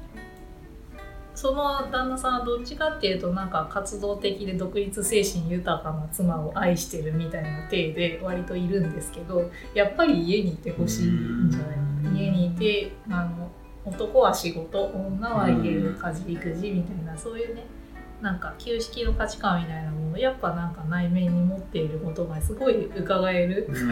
[1.35, 11.73] その旦那さんはどっちかっていうとなんか活動的で独立精神豊かな妻を愛してるみたいな体で割といるんですけどやっぱり家にいてほしいんじゃな
[12.11, 13.49] い家にいてあの
[13.85, 17.65] 男は仕事女は家で家事育児みたいなそういうね
[18.21, 23.67] なんか旧式の価値観みたいなものをやっぱなんか内面に持っていることがすごい伺える。
[23.67, 23.89] うん。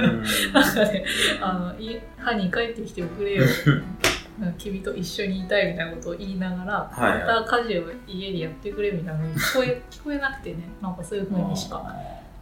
[0.54, 1.04] なんかね
[1.42, 3.44] あのい歯に帰ってきておくれよ
[4.58, 11.84] 君と一緒にいたいみたいなことを言いながら、はいはいまた家事を家でやってくれみたいなのに 聞こえ聞こえなくてねなんかそういうふうにしか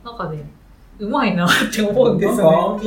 [0.03, 0.43] なんかね
[0.99, 2.79] うまいなって思うんですよね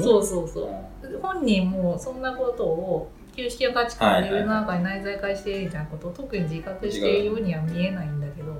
[0.00, 1.20] そうそうそう。
[1.20, 8.52] 本人もそんなことを旧式の価値観で世の中に内在化しているみたいなことを特に自覚しているようには見えないんだけど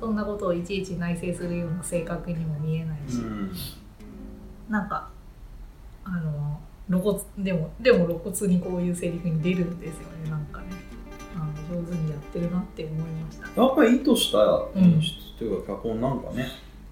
[0.00, 3.52] そんなことをいちいち内省するような性格にも見えないし、うん。
[4.68, 5.08] なんか
[6.04, 10.66] あの露骨でもでも露骨にこういうセリフに出るんですよねなんかね。
[11.34, 13.60] あの上手にやってるなって思いました。
[13.62, 14.68] やっぱり意図したん。
[14.76, 16.46] 演出というか脚本なんかね、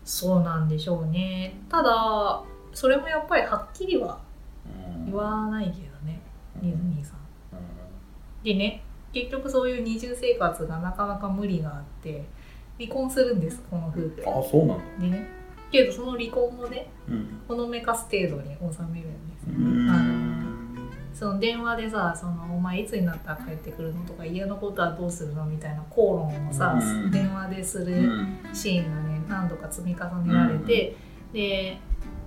[0.04, 1.54] そうなんでしょうね。
[1.68, 4.18] ただそれもやっぱりはっきりは
[4.66, 5.06] うん。
[5.06, 5.76] 言わないけど
[6.06, 6.20] ね
[6.60, 7.16] ディズニーさん。
[7.16, 7.18] う
[8.44, 12.24] でね結局そういう二重生活がなかなか無理があって
[12.80, 14.22] 離婚するんですこの夫婦。
[14.24, 14.84] んあそうなんだ。
[15.00, 15.28] でね
[15.70, 17.40] けどその離婚もねうん。
[17.46, 18.80] ほのめかす程度に収めるんで。
[18.80, 20.42] すよ、うんあの
[21.14, 30.96] その電話でさその「お前いつになったら帰ってくるの?」とか「家のことはどうするの?」みたいな口論をさ、うん電話ですうるんシーンがね何度か積み重ねられて、
[31.32, 31.78] で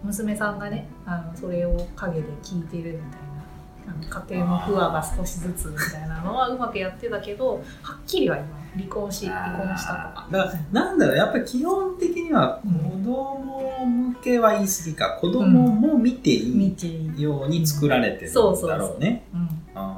[0.03, 10.27] 娘さんがねあのそれを陰で聞いてるみたいな家庭の不和が少しずつみたいなのはうまくやってたけどはっきりは言わない離婚し離婚したとか。
[10.31, 15.17] だからなんだろうやっぱり基本的にはうん子供向けは言い過ぎか。
[15.21, 18.99] 子供も見てい見いように作られてるんだそうそうそうろう。
[18.99, 19.27] ね。
[19.33, 19.49] うん。
[19.75, 19.97] あ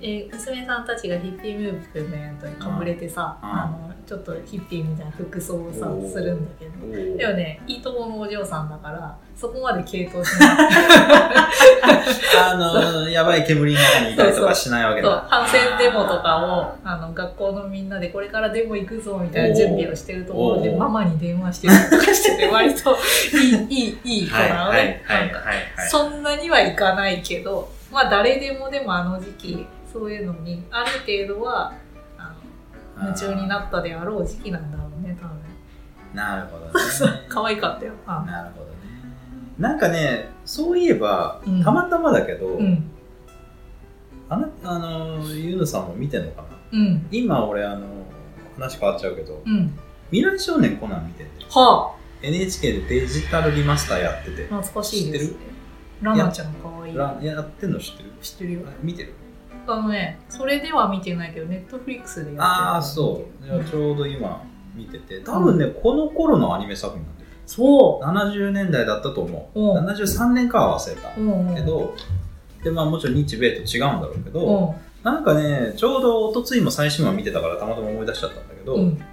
[0.00, 3.48] えー娘さんたちがヒッピームーブメントにかぶれてさ、うん。
[3.48, 6.72] あのちょっとヒッピーみたいな服装をさするんだけど。
[6.86, 7.16] ー。
[7.16, 10.68] でもねいいとものお嬢さんだからそこまで傾倒しない。
[12.38, 15.26] あのやばい煙の中にいたりとかしないわけだ。
[15.28, 20.76] 反戦デモとかをあの学校のみんなでこれからデモ行くぞみたいな準備をしてるところでおー。
[20.78, 22.96] ママに電話してたりとかしてて割と
[23.34, 25.02] いいいいいい子はいなのはいね。
[25.88, 30.90] そんなにはいかないけどまあ誰でもでもあの時期そういうのにある
[31.26, 31.72] 程度は
[33.04, 35.36] 夢中になったであろう時期なんだろうね多分
[36.14, 36.70] なるほどね。
[37.28, 37.92] 可愛かったよ。
[38.06, 38.72] あなるほどね。
[39.58, 41.62] なんかね、そういえば、うん。
[41.64, 42.84] たまたまだけど、うん。
[44.28, 46.48] あの、あの、ゆぬさんも見てんのかな？
[46.72, 47.06] うん。
[47.10, 47.86] 今俺、あの、
[48.56, 49.76] 話変わっちゃうけど、うん。
[50.12, 55.38] 未来少年コナン見てて、は NHK でデジタルリマスターやってて、あ懐かしいです知って
[56.02, 56.96] ラナちゃん可愛い。
[56.96, 58.10] らやってんの知ってる？
[58.22, 58.60] 知ってるよ。
[58.66, 59.14] あ見てる？
[59.66, 62.42] あのねそれでは見てないけどネットフリックスでやってる。
[62.42, 63.64] ああ、そう。
[63.64, 64.42] ちょうど今
[64.74, 67.28] 見てて、多分ね、この頃のアニメ作品なんだよ。
[67.46, 69.60] そ70年代だったと思う。
[69.60, 69.86] うん。
[69.86, 71.08] 73年かは忘れた。
[71.16, 71.54] ううんうん。
[71.54, 71.94] けど、
[72.62, 74.74] で、まあもちろん日米と違うんだろうけど、うん。
[75.04, 79.04] なんかね、ちょうど一昨日も最新話見てたからたまたま思い出しちゃったんだけど、うん。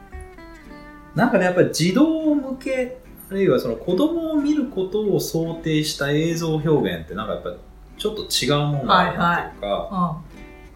[1.15, 2.97] なんかね、やっぱり児童向け、
[3.29, 7.55] あるいはその子供を見ることを想定した映像表現ってなんかやっぱり
[7.97, 10.21] ちょっと違うもんだなっていうか、あ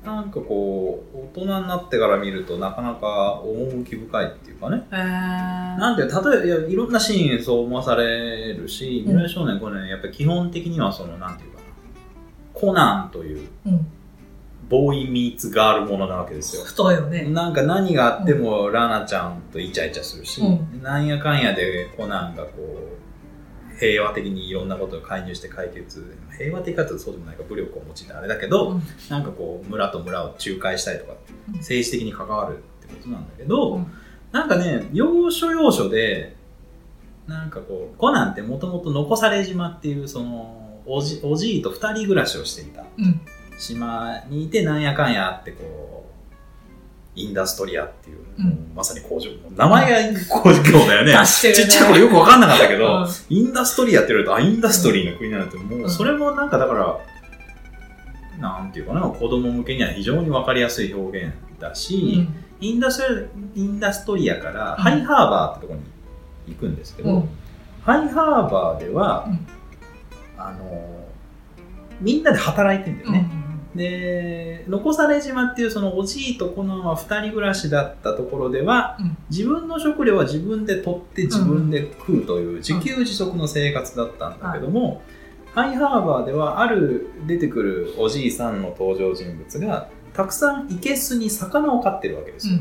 [0.06, 9.18] なんかこう、大人になってから見るとなかなか趣深いっていうかね、へえなんて例えばいやいろんなシーンそう思わされるし、うん。
[9.18, 11.63] 未来少年これね、やっぱり基本的にはその、なんていうかな、
[12.54, 13.88] コナンといううん。
[14.70, 16.63] ボーイミーツガールものなわけですよ。
[16.63, 17.24] 太いよね。
[17.26, 22.94] なんか何があってもラナちゃんとイチャイチャするし、うなんやかんやでコナンがこう
[23.79, 28.83] 平和的にいろんなことを介入して解決平和的かというとそうでもないか武力を用いてあれだけど、うん。
[29.09, 31.13] なんかこう村と村を仲介したりとか
[31.49, 31.55] うん。
[31.55, 33.88] 政治的に関わるってことなんだけど、うん。
[34.31, 36.35] なんかね要所要所で
[37.27, 42.83] なんかこうコナンってもともと残され島っていうそのおじおじいと二人暮らしをしていた。
[42.97, 43.21] うん。
[43.57, 45.94] 島にいてなんやかんやあってこう
[47.15, 48.71] インダストリアっていう、うん。
[48.75, 49.30] まさに工場。
[49.56, 51.13] 名前が工場だよね。
[51.17, 51.25] ね。
[51.25, 53.08] ちっちゃい頃よくわかんなかったけど、うん。
[53.30, 56.97] インダストリアって言われると、あ、インダストリーの国なんて、もうそれもなんかだから、
[58.39, 62.28] なんていうかな、子供向けには非常にわかりやすい表現だし、
[62.60, 63.25] インダストリア
[63.56, 65.80] インダストリアからハイハーバーってところ
[66.47, 67.30] に行くんですけど、うん。
[67.84, 69.47] ハイハーバーでは、うん。
[70.38, 71.06] あの、
[72.01, 73.30] みんなで働いてんだよね。
[73.75, 79.17] で、残され島っていうそのおじいとコナンは二人暮らしだったところでは、うん。
[79.29, 85.01] 自分の食料は自分で取って自分で食うという自給自足の生活だったんだけども、
[85.53, 92.59] ハイハーバーではある出てくるおじいさんの登場人物がたくさん生けすに魚を飼ってるわけですよ。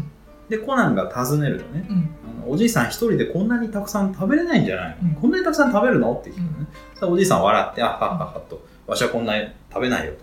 [0.49, 1.97] で、コナンが尋ねるとね、うん。
[2.43, 4.99] あのおじいさん一人でこんなにたくさん食べれないんじゃない？
[5.03, 5.15] の、うん。
[5.15, 6.13] こんなにたくさん食べるの？
[6.13, 6.67] って聞くのね。
[7.03, 10.19] おじいさん笑って、あはっはっはっと、わしはこんなに食べないよと。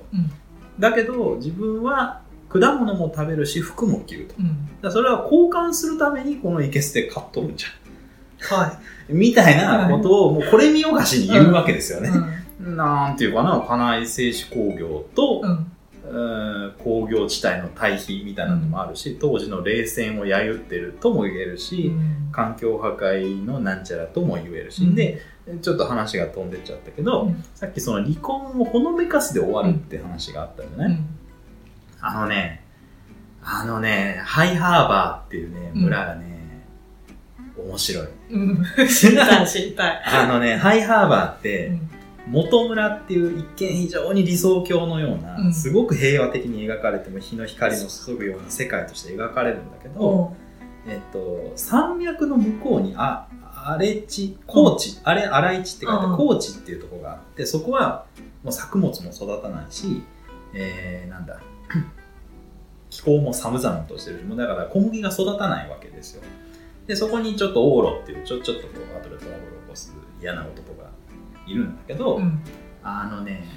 [0.88, 4.36] うんだけど、自分は果物も食べるし、服も着ると。
[4.40, 4.68] うん。
[4.82, 7.70] らそれは交換するためにこのいけすで買っとるんじゃ
[8.56, 8.60] ん。
[8.60, 12.02] は みたいなことを、もうこれ見よがしに言うわけですよい。
[12.04, 12.10] ね。
[12.66, 12.76] うん。
[12.76, 15.50] なんていうかな、家内製紙工業と、うん。
[15.52, 21.92] うん工業地帯の対比みたいなのもあるし、当時の冷戦を揶揄ってるとも言えるし、
[22.32, 24.96] 環境破壊のなんちゃらとも言えるし、うん。
[24.96, 25.22] で
[25.62, 27.44] ちょっと話が飛んでっちゃったけど、うん。
[27.56, 31.06] さっきその離婚をほのめかすで終わるって話があったじゃない、うん。
[32.00, 32.64] あのね
[33.44, 35.82] あのねハイハーバーっていうねうん。
[35.84, 36.66] 村がね、
[37.58, 38.08] 面白い。
[38.32, 38.64] うん。
[38.88, 39.44] 知りた？
[39.44, 40.04] い知りたい。
[40.06, 41.90] あのねハイハーバーっうてん。
[42.28, 45.54] 元村っていう一見非常に理想郷のような、うん。
[45.54, 50.36] すごく平和的に描かれても日の光の注ぐような世界として描かれるんだけど、お
[50.88, 53.28] えっと、山脈の向こうにあ
[53.68, 56.18] 荒れ地高地、あれ荒い地って書いてうん。
[56.18, 58.06] 高地っていうところがあってそこは
[58.44, 60.04] もう作物も育たないし、
[60.54, 61.40] えー、なんだ
[62.90, 66.24] 気候も寒々としてるしもうだから小麦が育たないわけですよ。
[66.88, 70.90] でそこにちょっとオーロっていうちょちょっとこう後でトラブルを起こす嫌な男が
[71.48, 72.42] いるんだけど、うん。
[72.84, 73.48] あのね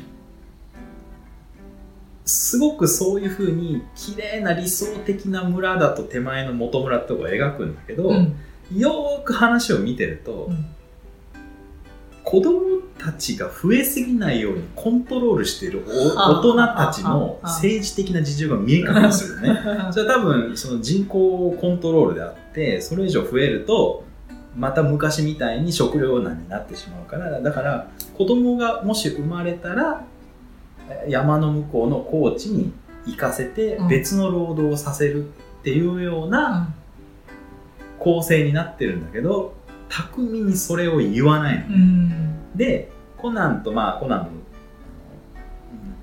[2.26, 8.36] すごくそういうふうに綺麗な理想的な村だと手前の元村ってとこを描くんだけど、うん
[8.72, 10.66] よーく話を見てると、うん。
[12.24, 19.42] 子供たちが増えすぎないようにコントロールしている大人たちの政治的な事情が見え隠れする。
[19.42, 19.60] ね。
[19.92, 24.04] それは多分その人口コントロールであってそれ以上増えると
[24.56, 30.04] また昔みたいに食糧難になってしまうからだから子供がもし生まれたら
[30.88, 32.72] え山の向こうの高地に
[33.06, 33.88] 行かせてうん。
[33.88, 35.26] 別の労働をさせるっ
[35.62, 36.72] ていうような
[38.04, 39.54] 構成になってるんだけど
[39.88, 41.74] 巧みにそれを言わないの。
[41.74, 42.56] うん。
[42.56, 44.30] でコナンとまあコナンの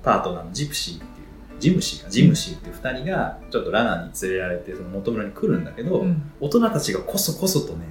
[0.02, 6.32] パートナーのジプシーっていうジムシーかジムシーっていう2人がちょっとラナに連れられてその元村に来るんだけど、うん。
[6.40, 7.86] 大人たちがこそこそとね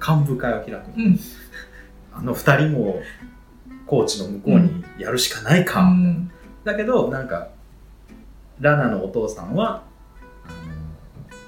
[0.00, 1.20] 幹部会を開くの、うん。
[2.14, 3.00] あの2人も
[3.86, 6.30] 高知の向こうにやるしかないか、うん。
[6.64, 7.48] だけどなんか
[8.60, 9.82] ラナのお父さんは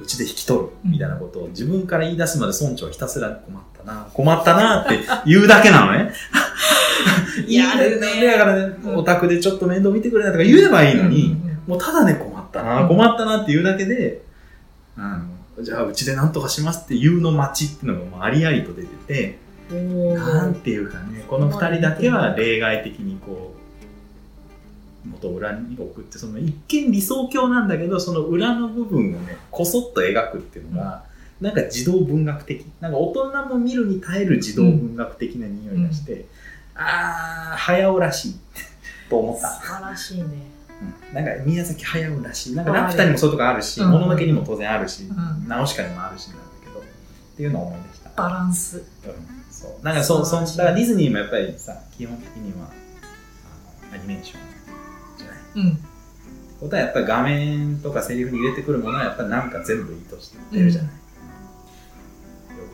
[0.01, 6.13] うちで引き取るみたいなことを自分から言い出すまで村長はひたすら困ったな 困ったなって言うだけなのね。
[7.49, 8.27] やるね。
[8.27, 8.97] だからねうん。
[8.97, 12.89] お宅でちょっと面倒見てくれないとか言えばいいのに、うんもうただね困ったな、うん。
[12.89, 14.23] 困ったなって言うだけで、
[14.97, 15.21] あ
[15.59, 19.39] のじゃあうちでなんとかしますっていうの待ちっていうのがもうありありと出てて、
[19.71, 23.48] なんていうかね、この二人だけは例外的にこう、
[25.05, 31.05] 元裏に送って、その一見理想郷なんだけど、その裏の部分をね、こそっと描くっていうのが、
[31.41, 32.67] なんか児童文学的。
[32.81, 36.27] なんか大人も見るに耐える児童文学的な匂いがして、
[36.75, 38.37] あー、早尾らしい
[39.09, 39.49] と思った。
[39.49, 40.25] 素晴らしいね。
[40.25, 40.49] うん
[41.13, 42.55] なんか宮崎駿らしい。
[42.55, 46.83] なんかラピュタにもそういうとこあるし、うんもののけにも当然あるし、うんナウシカにもあるしなんだけど、っ
[47.37, 48.11] ていうのを思い出した。
[48.23, 48.79] バランス。
[48.79, 48.85] うん
[49.51, 49.85] そう。
[49.85, 52.69] なんかそう、そう、だからディズニーもやっぱりさ、基本的には、
[53.91, 54.48] あのアニメーション。
[55.61, 55.79] うん。
[56.61, 60.91] ことはやっぱり画面とかセリフに入れてくるものはやっぱりなんか全部意図して出るじゃない。
[60.93, 60.99] よ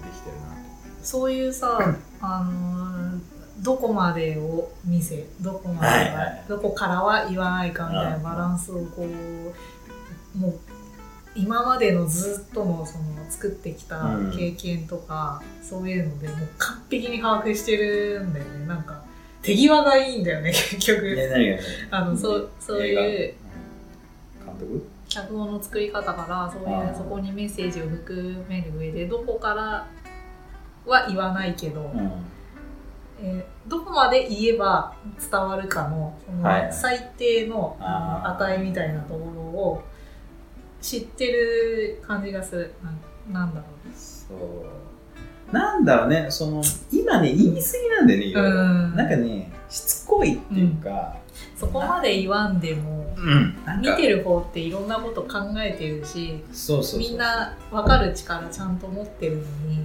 [0.00, 0.56] くできてるなと。
[1.02, 2.84] そういうさ、あのー
[3.60, 9.06] どこまでを見せ、どこまでは、はいはいどこからは言わないかみたいなうんバランスをこ
[10.34, 10.58] う、もう、
[11.36, 18.66] 今までのずっとのその作ってきたうん経験とか、そういうのでもう完璧に把握してるんだよね。
[18.66, 19.03] なんか、
[19.44, 21.06] 手際がいいんだよね、 結局。
[21.06, 21.58] え、何が
[21.90, 23.34] あの、そう、そういう、
[24.44, 24.86] 監督？
[25.06, 29.86] 脚本の作り方からそういうそこにメッセージを含める上でどこから
[30.86, 32.10] は言わないけど、うん。
[33.22, 39.82] えーどこまで言えば伝わるかのその最低の値みたいなところを
[40.82, 42.74] 知ってる感じがする。
[43.32, 43.66] ななんだろ
[43.96, 44.38] そう
[45.52, 48.60] なんだろうねその今ね言い過ぎなんだよねいろいろ。
[48.60, 51.16] うんなんかねしつこいっていうか、
[51.56, 53.56] うそこまで言わんでもうん。
[53.80, 59.84] 見てる方っていろんなこと考えてるしそうそうみんな分かる力ちゃんと持ってるのに。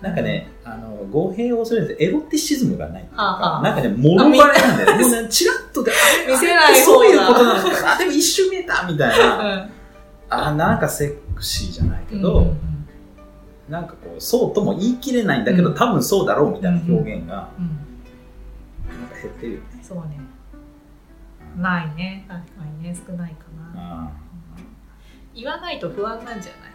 [0.00, 3.08] なんかね、あの語弊を恐れずエロティシズムがない。
[3.14, 5.04] なんかね、もろバレなんだよね。
[5.04, 5.92] もうね、チラッとで、
[6.26, 7.96] 見せないそういうことなのか。
[7.96, 9.54] あ、でも一瞬見えたみたいな。
[9.56, 9.70] うん。
[10.30, 12.22] あ、なんかセクシーじゃないけうん。
[12.22, 12.54] ど、
[13.70, 15.74] なんかこう、そうとも言い切れないんだけど、うん。
[15.74, 17.66] 多分そうだろうみたいな表現が、うん。
[19.00, 19.64] なんか減ってるよね。
[19.82, 20.18] そうね。
[21.58, 22.24] ないね。
[22.28, 22.96] 確かにね。
[23.06, 23.38] 少ないか
[23.74, 23.82] な。
[24.06, 24.10] あ
[25.34, 26.70] 言わないと不安なんじゃない？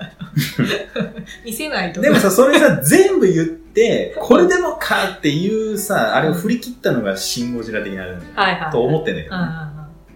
[1.44, 2.00] 見せないと。
[2.00, 8.72] ーでもさ、それさ、全部言って、これでもかっていうさ、あれを振り切ったのがシン・ゴジラ的なあれなんじゃないはいはい。
[8.72, 9.42] と思ってんだけどね。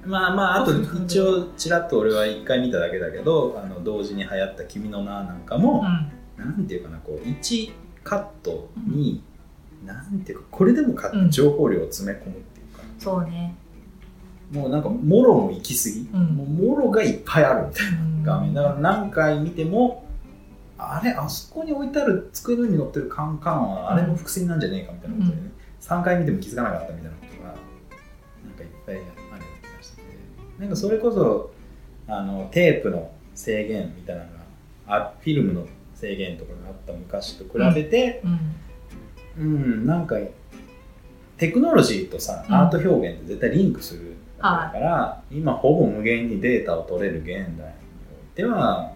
[0.04, 0.72] うんうんうんまあまああと
[1.04, 5.82] 一応ちらっと俺は一回見ただけだけどあの同時に流行った「君の名」なんかも、
[6.36, 9.22] なんていうかなこう1カットに、
[9.84, 13.54] なんていうかこれでもかって情報量を詰め込むっていうか、そうね、
[14.52, 16.36] もうなんかもろも行き過ぎ、うん。
[16.36, 18.22] もうもろがいっぱいあるみたいうん。
[18.22, 18.54] な画面。
[18.54, 20.04] だから何回見ても
[20.78, 25.50] あれあそこに置いてある机の上に乗ってるカンカンはあれも伏線なんじゃねえかみたいなことでね、
[25.80, 29.13] 3回見ても気づかなかったみたいなことがなんかいっぱいあ
[30.58, 31.52] なんかそれこそ
[32.06, 34.44] あのテープの制限みたいなのが
[34.86, 38.54] あフィルムの制限とかがあった昔と比べて、うん。
[39.36, 40.16] うん、なんか
[41.38, 42.54] テクノロジーとさ、うん。
[42.54, 47.72] アート表現って絶対リンクするだから、今ほぼ無限にデータを取れる現代におい
[48.34, 48.92] ては、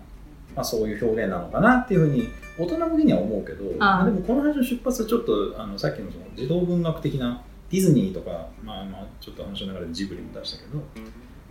[0.54, 2.28] まあ、そういう表現なのかなっていうふうに
[2.58, 10.82] 大人向けには思うけど、まあでもこの話の出発はちょっとあのさっきのその児童文学的なディズニーとか、まあ、まあちょっと話の中でジブリも出したけど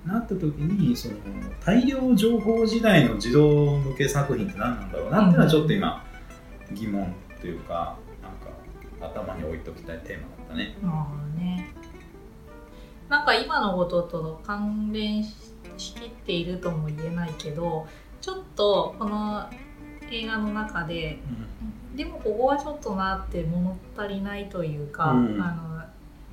[0.07, 1.15] なった時にその
[1.65, 6.05] 大量情報時代の児童向け作品って何なんだろうなっていうのはちょっと今
[6.71, 10.77] 疑問というかなんか頭に置いておきたいテーマだったね。
[10.81, 11.73] まあね。
[13.09, 15.35] なんか今のことと関連し
[15.77, 17.87] しきっているとも言えないけど
[18.19, 19.47] ちょっとこの
[20.09, 21.19] 映画の中で
[21.95, 25.41] でもここはちょっとなって物足りないというか、うん。
[25.41, 25.67] あの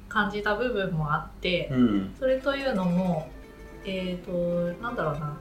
[0.08, 2.14] 感じた部分もあって、うん。
[2.18, 3.28] それというのも
[3.84, 4.32] えっ、と
[4.82, 5.36] なんだろうな。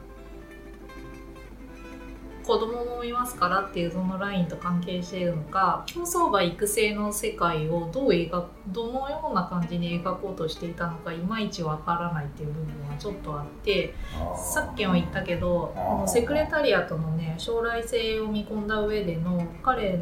[2.43, 13.93] 子供もいますからっていうそのラインと関係しているのか競走馬育成の世界をどう描どのような感じに描こうとしていたのかいまいちわからないっていう部分はちょっとあって
[14.35, 19.99] さっきも言ったけどこのセクレタリアトのね将来性を見込んだ上での彼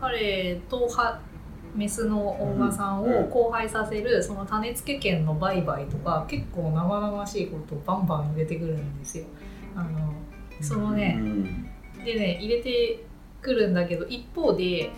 [0.00, 1.20] 彼とは
[1.74, 9.24] メスのお馬さんを交配させるその種付け権の売買とか結構生々しいことをバンバン入れてくるんですよ。
[9.74, 10.12] あの
[10.60, 11.68] そのね、うん
[12.04, 13.04] でね入れて
[13.40, 14.90] くるんだけど一方で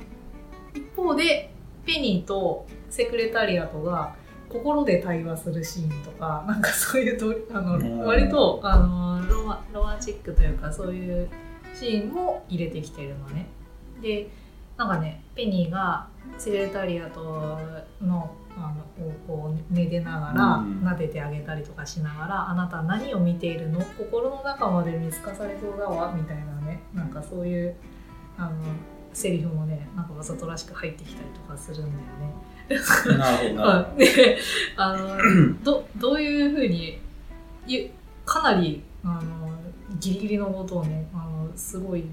[0.75, 1.53] 一方で
[1.85, 4.15] ペニーとセクレタリアトが
[4.49, 11.29] 心で対話するシーンとかなんかそういうとあのうん割とあのロマロマンチックというかそういう
[11.75, 13.47] シーンも入れてきてるのね。
[14.01, 14.31] で
[14.77, 16.09] なんかねペニーが
[16.39, 17.59] セクレタリアト
[18.01, 20.81] のあのをこうめでながら、うん。
[20.87, 23.81] 撫でてあげたりとかしながら「あなた何を見ているの？
[23.81, 26.81] 心の中まで見透かされそうだわ」みたいなね。
[26.95, 27.75] なんかそういう
[28.39, 28.51] あの
[29.13, 33.19] セリフもねなんかわざとらしく入ってきたりとかするんだよね。
[33.19, 33.65] なるほど
[34.77, 37.01] あの どどういうふうに
[37.67, 37.91] ゆ
[38.25, 39.51] かなりあの
[39.99, 42.05] ギリギリのことをねあのすごい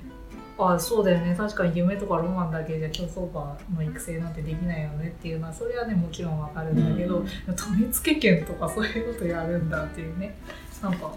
[0.70, 1.36] あそうだよね。
[1.36, 7.28] 確かに夢とかロマンだけじゃ競走馬の育成なんてできないよねっていうのはそれはねもちろんわかるんだけど、うん。
[7.56, 10.36] 種付け権とかそういうことやるんだっていうね。
[10.82, 11.14] なんか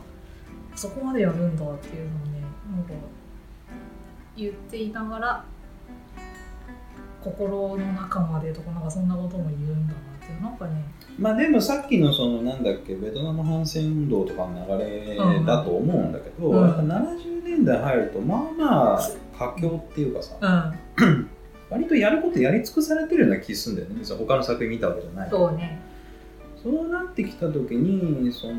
[0.74, 2.40] そこまでやるんだっていうのをね
[2.76, 2.92] なんか
[4.36, 5.44] 言っていながら
[7.22, 10.42] 心の中までとかなんかそんなことも言うんだなっていう。
[10.42, 10.84] なんかね
[11.18, 15.16] まあでもさっきのそのなんだっけベトナム反戦運動とかの流れ
[15.46, 16.66] だと思うんだけど、うん。
[16.66, 20.36] やっぱ70年代入るとまあまあ佳境っていうかさ
[20.98, 21.30] うん。
[21.70, 23.96] 割とやることやり尽くされてるような気するんだよね。
[23.98, 25.30] 別に他の作品見たわけじゃない。
[25.30, 25.80] そうね。
[26.62, 28.54] そうなってきた時にその、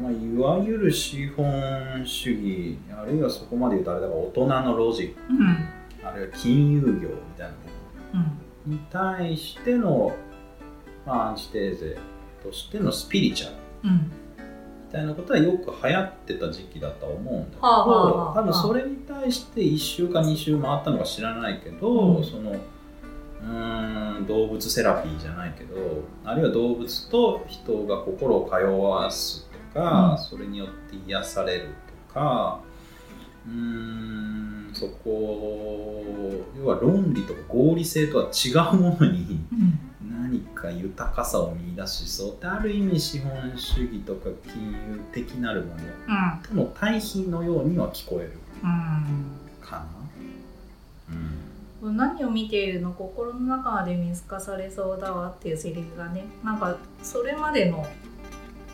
[0.00, 5.68] まあ、いわゆる資本主義あるいはそこまで言うとあれだから大人のロジックうん。
[6.06, 6.98] あるいは金融業み
[7.36, 7.54] たいなも
[8.14, 8.20] うん。
[8.72, 10.14] のに対しての、
[11.06, 11.96] まあ、アンチテーゼ
[12.44, 13.56] としてのスピリチュアル。
[13.84, 13.96] うん。
[13.98, 14.10] み
[14.90, 22.24] たいなことはよく流行ってた時期だとは思うんだけど、はあはあはあ多分それに対して1週か2週回ったのか知らないけど、うん。
[22.24, 25.76] そのうーん動物セラピーじゃないけど
[26.24, 30.18] あるいは動物と人が心を通わすとか、うん。
[30.18, 31.68] それによって癒される
[32.08, 32.60] とか
[33.46, 36.02] うんそこ
[36.58, 39.40] 要は論理とか合理性とは違うものに
[40.30, 42.32] 何か豊かさを見出しそう。
[42.34, 45.80] ってある意味資本主義とか金融的なるもの。
[46.46, 48.32] との対比のようには聞こえる
[49.60, 49.88] かな。
[51.82, 56.26] うん、何を見ているの心の中まで見透かされそうだわっていうセリフがね。
[56.44, 57.86] なんかそれまでの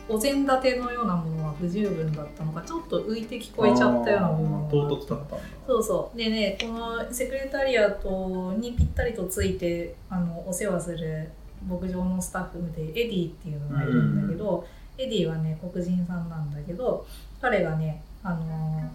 [0.07, 6.17] お膳立てのようなものは不十分だったのがちょっと浮いて聞こえちゃったようなもの唐突だったそうそう。
[6.17, 11.31] でねこのセクレタリアートにぴったりとついてあのお世話する
[11.67, 14.65] 牧場のスタッフでエディっていうのがいるんだけど、
[14.97, 17.05] うん、エディはね黒人さんなんだけど
[17.41, 18.91] 彼がねあの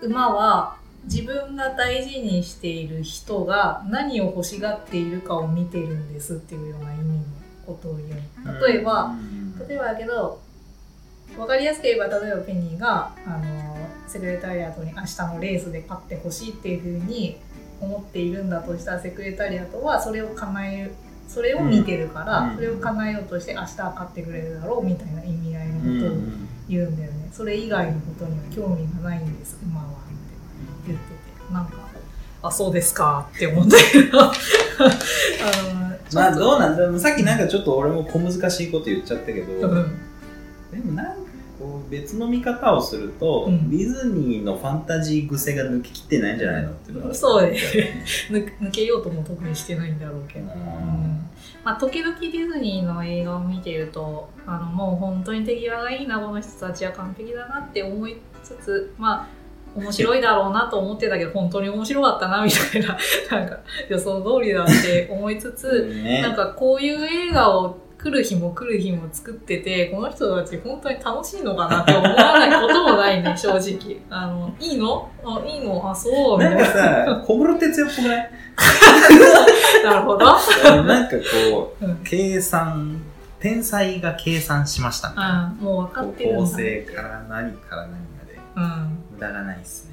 [0.00, 7.24] 馬は自分が大事にしている人が何を欲しがっているかを見てるんですっていうような意味の
[7.66, 8.66] ことを言う。
[8.66, 9.14] 例えば、
[9.68, 10.40] 例えばだけど
[11.36, 17.38] 分かりやすく言えば例えばペニーがあのセクレタリアートに明日のレースで勝ってほしいっていうふうに
[17.80, 20.94] 思っているんだとしたらセクレタリアートはそれを叶える
[21.28, 26.18] それを見てるから、うん、それを叶えようとして明日は勝ってくれるだろうみたいな意味合いのことを
[26.68, 29.92] 言うんだよね、それ以外のことには興味がないんです馬はって
[30.88, 31.22] 言ってて。
[31.52, 31.82] なんか
[32.42, 34.32] あそうですかって思ったけどあの
[36.12, 39.98] まあどうなんださっきなんかちょっと俺も小難しいこと言っちゃったけど、うん、
[40.72, 41.21] でもなん
[41.92, 47.54] 別の見方をすると、うん、ディズニーのファンタジー癖が抜けきってないんじゃないのっていうのはそうね
[48.32, 51.28] 抜けようとも特にしてないんだろうけど、うん。
[51.62, 59.42] まあ、時々ディズニーの映画を見ているとあのもう本当に手際がいいなこの人たちは完璧だなって思いつつまあ
[59.74, 62.96] 面白いだろうなと思ってたけど 本当に面白かったなみたいな
[63.30, 74.00] なんか予想通りだって思いつつ、ね、なんかこういう映画を来る日も来る日も作ってて、この人たち本当に楽しいのかなって思わないこともないね、正直。
[74.10, 75.08] あの、いいの？
[75.24, 75.88] あ、いいの？
[75.88, 76.38] あ、そう。
[76.38, 78.30] なんかさ、小室哲也っぽくない？
[79.84, 80.18] なるほど。
[80.82, 81.16] なんか
[81.52, 83.00] こう、うん、計算、
[83.38, 85.56] 天才が計算しましたみたいな。
[85.60, 87.96] もう分かってる構成から何から何ま
[88.26, 88.36] で。
[88.56, 88.98] うん。
[89.12, 89.92] 無駄がないっすね。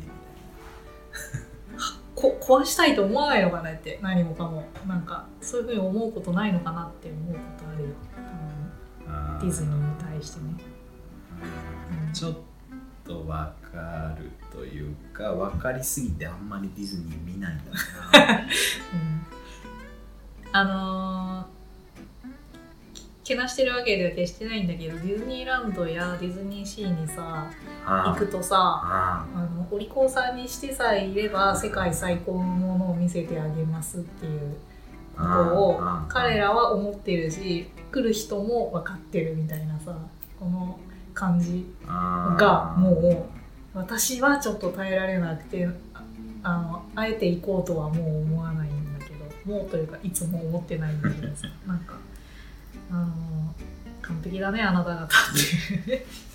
[2.16, 7.36] こ壊したいと思わないのかなって何もかもなんかそういうふうに思うことないのかなって思う
[7.84, 10.54] ことあるよ、うん、ディズニーに対してね、
[12.08, 12.36] うん、ちょっ
[13.06, 18.48] とわかるというか分かりすぎてあんまりディズニー見ないんだな、うん、
[20.52, 21.60] あのー
[23.30, 27.48] けなしてるわけでは決してないんだけどディズニーランドやディズニーシーにさ
[27.86, 34.56] 行くとさあのお利口さんにしてさえいれば世界最高のものを見せてあげますっていう
[35.20, 39.96] ことを彼らは思ってるし来る人も分かってるみたいなさ
[40.40, 40.80] この
[41.14, 45.68] 感じがもう私はちょっと耐えられなくて
[46.44, 51.96] あのあえて行こうとはもう思わないんだけどもうというかいつも思ってないんだけどさ なんか
[52.92, 53.06] あの
[54.02, 55.08] 完璧だねあなた方っ
[55.86, 56.06] て。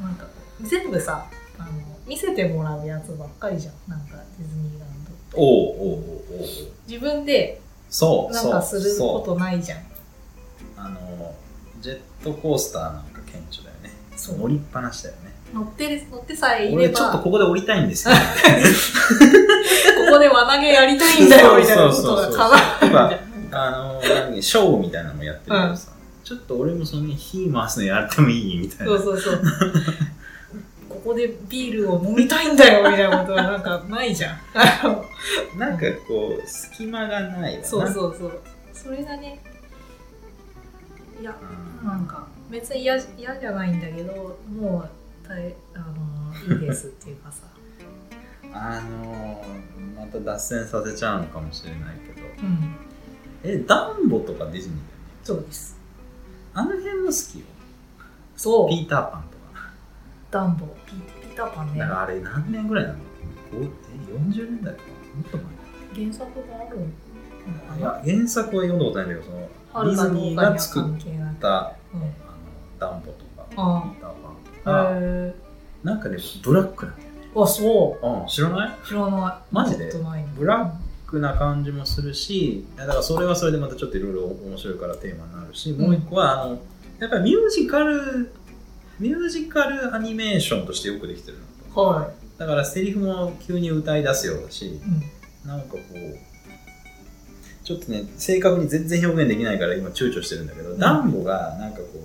[0.00, 0.26] なんか
[0.62, 1.26] 全部さ
[1.58, 1.70] あの
[2.06, 3.74] 見せてもらうやつばっかりじゃん。
[3.88, 4.97] なんかディズニーランド
[5.34, 5.98] おうおう
[6.32, 6.46] おう
[6.88, 7.60] 自分で
[7.90, 9.80] そうなんかすることないじゃん。
[10.76, 11.34] あの
[11.80, 13.90] ジェットコースターなんか顕著だよね。
[14.16, 14.38] そう。
[14.38, 15.34] 乗りっぱなしだよね。
[15.52, 16.78] 乗って乗ってさえいれば。
[16.78, 18.20] 俺ちょっとここで降りたいんですよ、ね、
[20.06, 22.50] ここで輪投げやりたいんだよみたいなことがか
[22.90, 23.18] な
[23.50, 28.58] あの何ショーみたいなのもやってるけどさ、うん、ちょっと俺もその火回すのやってもいい？
[28.58, 28.98] みたいな。
[28.98, 29.42] そうそうそう
[31.08, 34.38] ここでビールを飲みたいんだよ みたいなことはなんかないじゃん。
[35.58, 37.66] なんかこう隙間がないわな。
[37.66, 38.40] そうそうそう。
[38.74, 39.40] それがね
[41.18, 41.34] いや、
[41.80, 44.84] うん、なんか別に嫌じゃないんだけども
[45.24, 45.78] うたいあ
[46.50, 47.38] のいいですっていうかさ。
[48.52, 49.42] あの
[49.96, 52.76] また脱線させちゃうのかもしれないけど、うん、
[53.44, 54.82] えダンボとかディズニーだよね？
[55.24, 55.78] そうです。
[56.52, 57.46] あの辺も好きよ。
[58.36, 58.68] そう。
[58.68, 59.37] ピーターパンとか
[60.30, 61.80] ダンボピピーターパンね。
[61.80, 62.98] だからあれ何年ぐらいなの
[63.54, 63.56] え
[64.12, 64.74] 40年代？
[64.74, 64.82] か
[65.14, 65.38] もっと
[65.94, 66.06] 前？
[66.06, 66.78] 原作がある
[67.78, 69.30] いや原作は読んだことないんだけどそ
[69.78, 70.82] のディズニーが作っ
[71.40, 72.10] た、あの
[72.78, 74.92] ダンボとかピーターパンとか。
[75.82, 78.86] なんかねブラックなんだよねあそう、うん、知らない？
[78.86, 79.54] 知らない。
[79.54, 79.92] マジで？
[80.36, 86.58] ブラックな感じもするしだからそれはそれでまたちょっといろいろ面白いからテーマになるし、もう一個はあの
[86.98, 88.30] やっぱりミュージカル
[88.98, 91.74] ミュージカルアニメーションとしてよくできてるな。
[91.74, 94.80] と、はい、だからセリフも急に歌い出すようだし、
[95.44, 96.18] うん、なんかこう
[97.64, 101.98] ちょっとね正確に全然表現できないから今躊躇してるんだけど、うん、ダンボがなんかこう、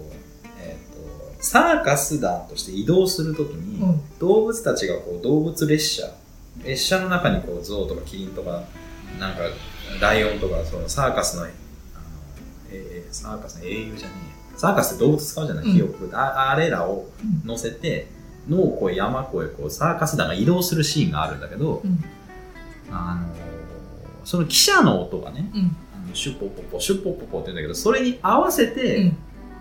[0.59, 4.19] えーと、サーカス団として移動するときに、うん。
[4.19, 6.03] 動物たちがこう動物列車
[6.63, 8.63] 列車の中にこう象とかキリンとか
[9.19, 9.39] なんか
[9.99, 11.51] ライオンとかそのサーカスのあの、
[12.71, 14.32] えーサーカスの英雄じゃねえ
[14.63, 15.73] サーカスって動物使うじゃない、うん。
[15.73, 15.87] 火を。
[15.87, 17.09] くああれらを
[17.43, 18.07] 乗せて
[18.47, 22.01] 野をこう山越えこうサーカス団が移動するシーンがあるんだけど、うん。
[22.89, 23.27] あの
[24.23, 25.75] その汽車の音がねうん。
[25.93, 29.11] あのシュッポポポシュッポポポって言うんだけどそれに合わせて、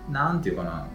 [0.07, 0.13] うん。
[0.13, 0.87] なんていうかな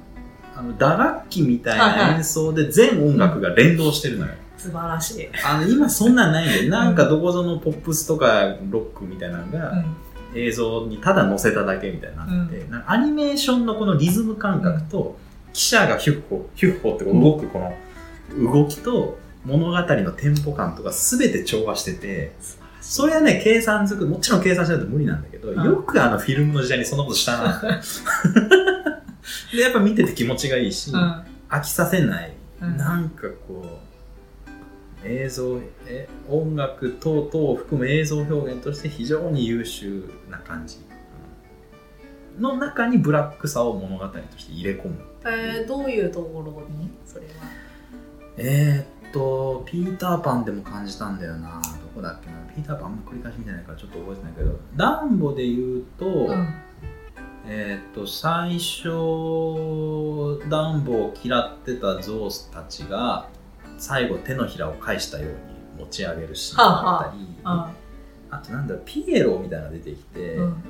[0.56, 4.32] あの打楽器みたいない演奏で全音楽が連動してるのよ。
[4.56, 5.28] 素晴らしい。
[5.46, 9.96] あの今そんなんないんで、なんかどこぞのポップスとかロックみたいなのうがん
[10.34, 15.16] 映像にただ載せただけみたいになってて、うなんかアニメーションのこのリズム感覚と、
[15.52, 22.32] 記者がヒュッホ、ヒュッホって動くこの動きと物語のテンポ感とか全て調和してて、
[22.80, 25.64] それはね、計算づく、もちろん計算しないと無理なんだけど、うん。
[25.64, 27.60] よくあのフィルムの時代にそんなことしたな。
[29.52, 31.22] で、やっぱ見てて気持ちがいいし、うん。
[31.48, 32.76] 飽きさせない、うん。
[32.76, 33.77] なんかこう
[35.04, 40.78] 映像え音楽等々を含む映像表現として非常に優秀な感じ
[42.38, 44.96] うんの中にブラックさを物語として入れ込む。
[45.24, 46.88] えーどういうところに？
[47.04, 47.32] それは。
[48.36, 51.60] えー、っとピーターパンでも感じたんだよな。
[51.60, 52.36] どこだっけな。
[52.54, 54.52] ピーターパンあんま繰り返し見てないからちょっと覚えてないけど。
[54.76, 56.54] ダンボで言うと、うん。
[57.48, 63.28] えーっと最初ダンボを嫌ってたゾウスたちが
[63.78, 65.28] 最後手のひらを返したよう
[65.78, 67.72] に持ち上げるシーンがあったり、あ
[68.30, 70.64] あとなんだろうピエロみたいなのが出てきて、うん。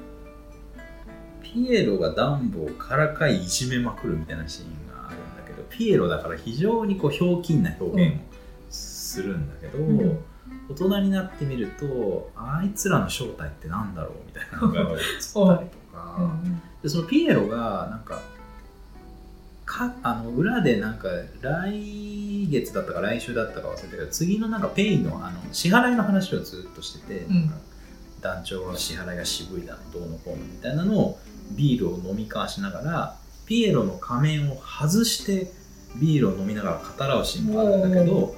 [1.42, 8.18] ピエロがダンボをからかいいじめまくるみたいなシーンがあるんだけどピエロだから非常にこうひょうきんな表現を
[8.68, 10.24] するんだけど、うん。
[10.70, 15.00] 大人になってみるとあいつらの正体ってなんだろうみたいなのが映ったり
[15.32, 15.42] と
[15.92, 16.16] か。
[16.20, 16.62] うん。
[16.82, 18.20] でそのピエロがなんか
[19.68, 21.08] かあの裏でなんか
[21.42, 27.52] 来月だったか来週だったか忘れたけど次のなんかペイのあの支払いの話をずっとしてて、うん。
[28.20, 31.18] 団長の支払いが渋いだのどうのこうのみたいなのを
[31.52, 33.16] ビールを飲み交わしながら
[33.46, 35.52] ピエロの仮面を外して
[35.96, 38.34] ビールを飲みながら語らうシーンがあるんだけど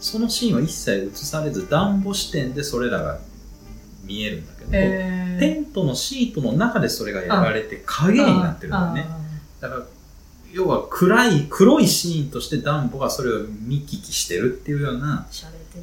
[0.00, 3.18] そのシーンは一切映されず暖房視点でそれらが
[4.04, 5.40] 見えるんだけど、えー。
[5.40, 9.06] テントのシートの中でそれがやられて影になってるんだよね。
[9.60, 9.86] だから、
[10.56, 15.26] 要は暗い、黒いシーンとしてダンボがそれを見聞きしてるっていうような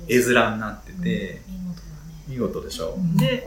[0.08, 2.24] 絵面になってて、うん見事だね。
[2.28, 2.96] 見事でしょ。
[2.98, 3.16] うん。
[3.16, 3.46] で、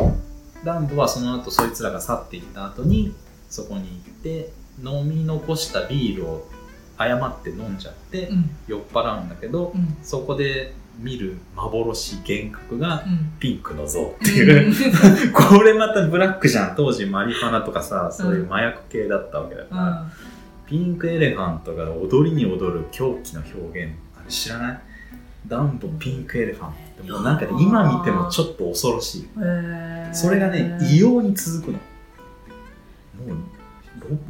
[0.65, 3.13] ダンボはその後そいつらが去っていった後に、
[3.51, 4.53] そこに行って、
[4.85, 6.49] 飲み残したビールを
[6.97, 8.51] 誤って飲んじゃって、うん。
[8.69, 9.97] 酔っ払うんだけど、うん。
[10.05, 13.33] そこで見る幻幻覚がうん。
[13.41, 14.73] ピンクの像っていう、
[15.35, 16.77] これまたブラックじゃん。
[16.77, 20.36] 当時マリファナとかさ、そういう麻薬系だったわけだから、うん
[20.67, 24.81] ピンクエレファントが踊りに踊る狂気の表現、あれ知らない？
[25.47, 26.73] ダンボピンクエレファン
[27.07, 27.13] ト。
[27.13, 29.29] もうなんかね、今見てもちょっと恐ろしい。
[30.13, 31.79] それがね、異様に続くの。
[31.79, 33.37] もう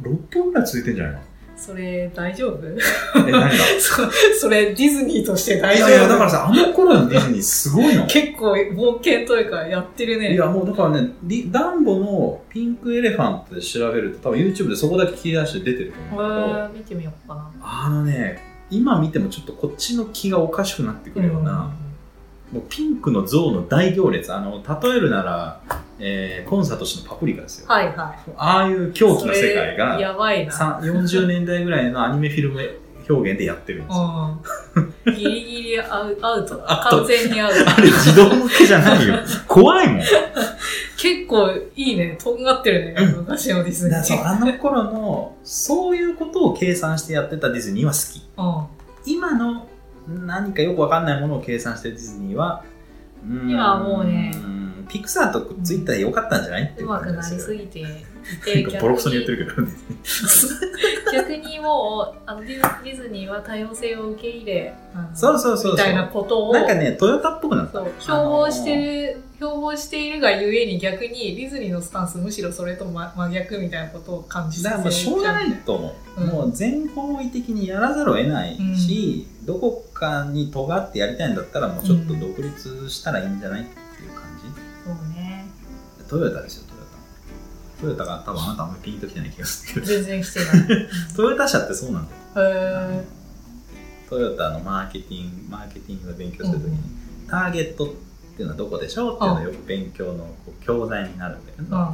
[0.05, 1.19] 6, 分ぐらい続いてんじゃないの
[1.57, 2.59] それ大丈夫？
[2.67, 2.77] え、
[3.31, 3.49] 何が？
[3.81, 5.89] そそれディズニーとしてい大丈夫？
[5.89, 8.05] やいや、だからさ、あの頃のディズニーすごいの。
[8.07, 10.33] 結構冒険というかやってるね。
[10.33, 17.51] いやもうだからね、リダンボのピンクエレファントで調べると多分 YouTube でそこだけ切り出して出てるとへ思うんだけど、ー見てみようかな。
[17.61, 18.39] あのね、
[18.69, 21.71] 今見てもちょっとこっちの気がおかしくなってくるような、
[22.51, 25.61] もうピンクの像の大行列、あの、例えるなら、
[25.99, 27.67] えー、コンサート氏のパプリカですよ。
[27.67, 27.95] はいはい。
[28.37, 30.51] ああいう狂気の世界が、やばいな。
[30.51, 32.61] さん40年代ぐらいのアニメフィルム
[33.09, 34.39] 表現でやってるんですよ。
[35.05, 35.15] うん。
[35.15, 36.57] ギリギリアウアウト。
[36.67, 37.69] 完全にアウト。
[37.69, 39.15] あれ自動向けじゃないよ。
[39.47, 40.01] 怖いもん。
[40.97, 42.17] 結構いいね。
[42.21, 42.95] とんがってるね。
[42.97, 44.25] うん昔のディズニー。
[44.25, 48.23] あの頃のそういうことを計算してやってたディズニーは好き。
[48.37, 49.13] うん。
[49.13, 49.67] 今の
[50.07, 52.63] 何かよくわかんないものを計算してディズニーは
[53.23, 54.33] 今はもうね
[54.87, 57.85] ピクサーとくっついたらよかったんじゃないううまくなりすぎて
[58.55, 59.61] なんかボロクソに言ってるけど。
[59.61, 59.71] ね
[61.11, 65.71] 逆にもうあのディズニーは多様性を受け入れあのそうそうそうそう。
[65.73, 67.79] みたいなことをなんかねトヨタっぽくなった。
[67.79, 76.27] そう標榜してる、標榜しているがゆえに逆にディズニーのスタンスむしろそれと真真逆みたいなことを感じだからもうしょうがないと思う、うん。
[76.27, 83.69] もう全方位的にやらざるを得ないし、どこかに尖ってやりたいんだったらもうちょっと独立したらいいんじゃないって
[84.03, 84.43] いう感じ、
[84.85, 85.45] そうね。
[86.09, 86.66] トヨタですよ
[87.79, 89.73] トヨタが多分あなたあんまりピンときてない気がする。
[89.75, 90.87] けど全然来てない。
[91.15, 92.99] トヨタ車ってそうなんだよ。
[92.99, 93.05] へ
[94.09, 96.79] トヨタのマーケティングマーケティングの勉強するときに、
[97.27, 97.87] ターゲットっ
[98.35, 101.89] ていうのはどこでしょうっていうのはよく勉強のこう教材になるんだけど、ー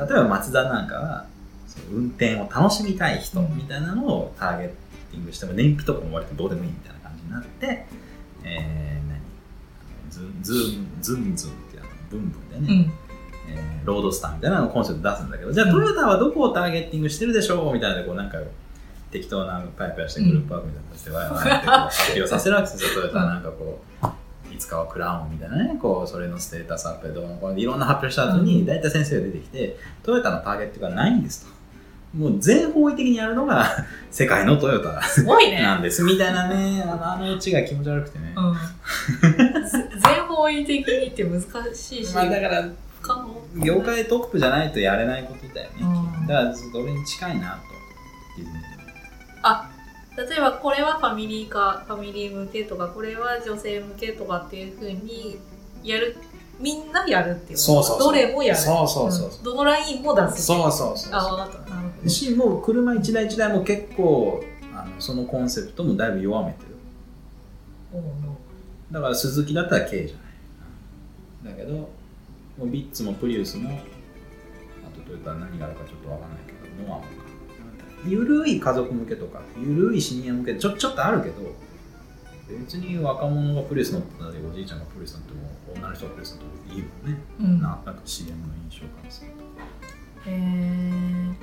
[0.00, 0.08] うん。
[0.08, 1.26] 例えばマツダなんかは
[1.66, 7.86] そ運転を楽しみたい人みたいなのをターゲッティングしても燃費とかも割とどうでもいいみたいな感じになって、
[8.44, 9.18] えー、何？
[10.10, 12.90] ズズームズンズンってあのブンブンでね、
[13.48, 18.38] えーロードスターみたいなのをコンセプト出すんだけどじゃあトヨタはどこをターゲッティングしてるでしょうみたいなこうなんか
[19.10, 31.58] 適当なパイプやしてグループワークみたいなのしてわーわーって発表させるわけですよトヨタはなんかこういつかはクラウンみたいなねこうそれのステータスアップでどうのこうのいろんな発表した後に大体先生が出てきてトヨタのターゲットがないんですと。
[32.16, 33.66] もう全方位的にやるのが
[34.10, 35.62] 世界のトヨタすごいね。
[35.62, 38.56] なんですみたいなねあのあのうちが気持ち悪くてね、うん。
[40.00, 41.42] 全方位的にって難
[41.74, 42.68] しいし、まあだから
[43.00, 46.26] 可能業界トップじゃないとやれないことだよね、うん。
[46.26, 47.62] だからそれに近いなと
[49.42, 49.70] あ
[50.16, 55.38] 例えばこれはファミリーかファミリー向けとかこれは女性向けとかっていうふうに
[55.84, 56.16] やる
[56.58, 58.12] みんなやるっていうそうそうそう。
[58.12, 58.60] どれもやる。
[58.60, 59.40] そうそうそうそう。
[59.40, 59.44] ん。
[59.44, 60.42] どのラインも出す。
[60.42, 62.08] そうそうそうあ分かったなるほど。
[62.08, 64.42] しもう車一台一台も結構
[64.74, 66.68] あのそのコンセプトもだいぶ弱めてる。
[68.90, 70.16] だから鈴木だったら K じゃ
[71.48, 71.56] ない。
[71.56, 71.88] だけどもう
[72.66, 77.04] ビッツもプリウスもあとトヨタ何があるかちょっとわかんないけどノアも。
[77.04, 77.08] か
[78.06, 81.54] ゆるい家族向けとかゆるいシニア向けちょちょっとあるけど
[82.48, 87.60] 別に若者がプリウス乗ってたりおじいちゃんがプリウス乗っても女の人がプリウス乗ってもいいもんね、うん。
[87.60, 89.30] ななんか CM の印象からする
[90.24, 91.34] とへえ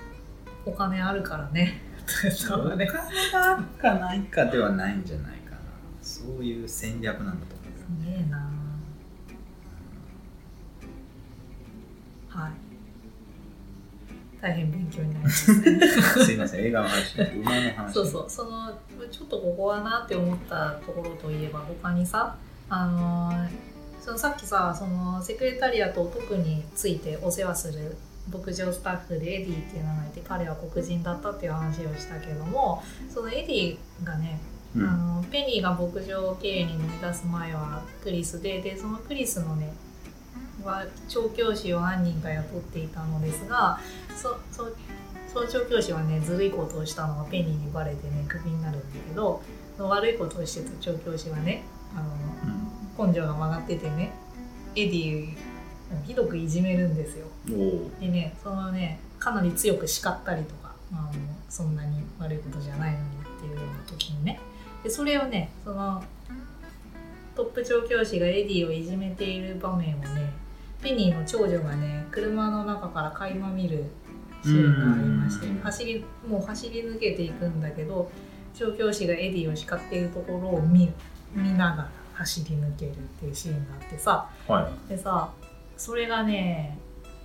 [0.66, 1.82] お金あるからね。
[2.32, 5.58] そうだねお金があるかないかではないんじゃないかな。
[6.02, 8.50] そういう戦略なんだと思うよすげえな
[12.36, 12.52] はい。
[14.42, 15.62] 大変勉強になります。
[15.62, 15.80] ね
[16.26, 17.94] すいません映画の話馬の話。
[17.94, 18.26] そうそう。
[18.30, 18.74] その
[19.12, 22.36] ちょっとここはなって思ったところといえば他にさ
[22.70, 23.76] あのー
[24.06, 27.98] そのさっきさそのセクレタリアトについてお世話する
[28.32, 34.40] 牧場スタッフでエディっていうのがいて彼は黒人だったっていう話をしたけどもそのエディがね、
[34.76, 34.88] うん。
[34.88, 39.74] あのペニーが牧場経営に乗り出す前はクリスででそのクリスのね
[40.66, 43.80] は調教師を何人か雇っていたのですが
[44.16, 44.72] そそ
[45.32, 49.42] その調教師はねずるいことをしたのがペニーにバレてねクビになるんだけど
[49.78, 51.64] 悪いことをしてた調教師はね
[51.94, 52.02] あ
[52.48, 52.66] のうん。
[52.98, 54.14] 根性が曲がっててね
[54.76, 55.36] エディを
[56.06, 57.28] ひどくいじめるんですよ。
[58.00, 61.14] でねそのねかなり強く叱ったりとか、まあ、もう
[61.50, 64.40] そんなに悪いことじゃないのにっていうような時にね。
[64.84, 66.04] でそれをねその
[67.36, 70.34] トップ調教師がエディをいじめている場面をね
[70.82, 73.86] ペニーの長女がね車の中から垣間見る
[74.44, 75.60] シーンがありましてうん。
[75.60, 78.12] 走りもう走り抜けていくんだけど
[78.54, 80.92] 調教師がエディを叱っているところを見
[81.34, 84.30] 見ながら走り抜けるっていうシーンがあってさ。
[84.48, 84.90] はい。
[84.90, 85.30] でさ
[85.78, 86.78] それがね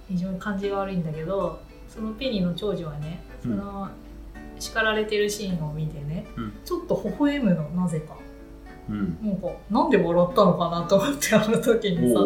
[0.08, 3.88] 非常に感じが悪いんだけどそのペニーの長女はねその、
[4.58, 6.52] 叱られてるシーンを見てね、うん。
[6.64, 8.16] ちょっと微笑むのなぜか
[8.90, 9.18] うん。
[9.22, 12.20] なんかなんで笑ったのかなと思ってあの時にさ。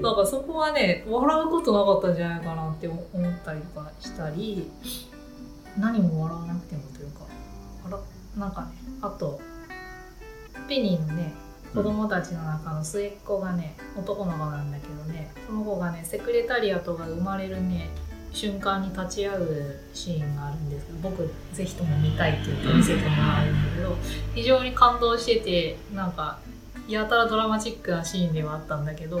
[0.00, 3.02] なんかそこはね笑うことなかったんじゃないかなって思っ
[3.44, 4.70] たりとかしたり
[5.78, 7.20] 何も笑わなくてもというか
[7.84, 8.00] 笑
[8.36, 8.68] なんかね
[9.00, 9.40] あと
[10.68, 11.32] ペニーのね
[11.74, 17.88] 子供たちの中の末っ子がね男の子なんだけどねその子がねセクレタリアトが生まれるね
[18.32, 23.96] 瞬間に立ち会うシーンがあるんですけど僕ぜひとも見たいって言って見せてもらうんだけど
[24.34, 26.38] 非常に感動しててなんか
[26.88, 29.20] やたらドラマチックなシーンではあったんだけど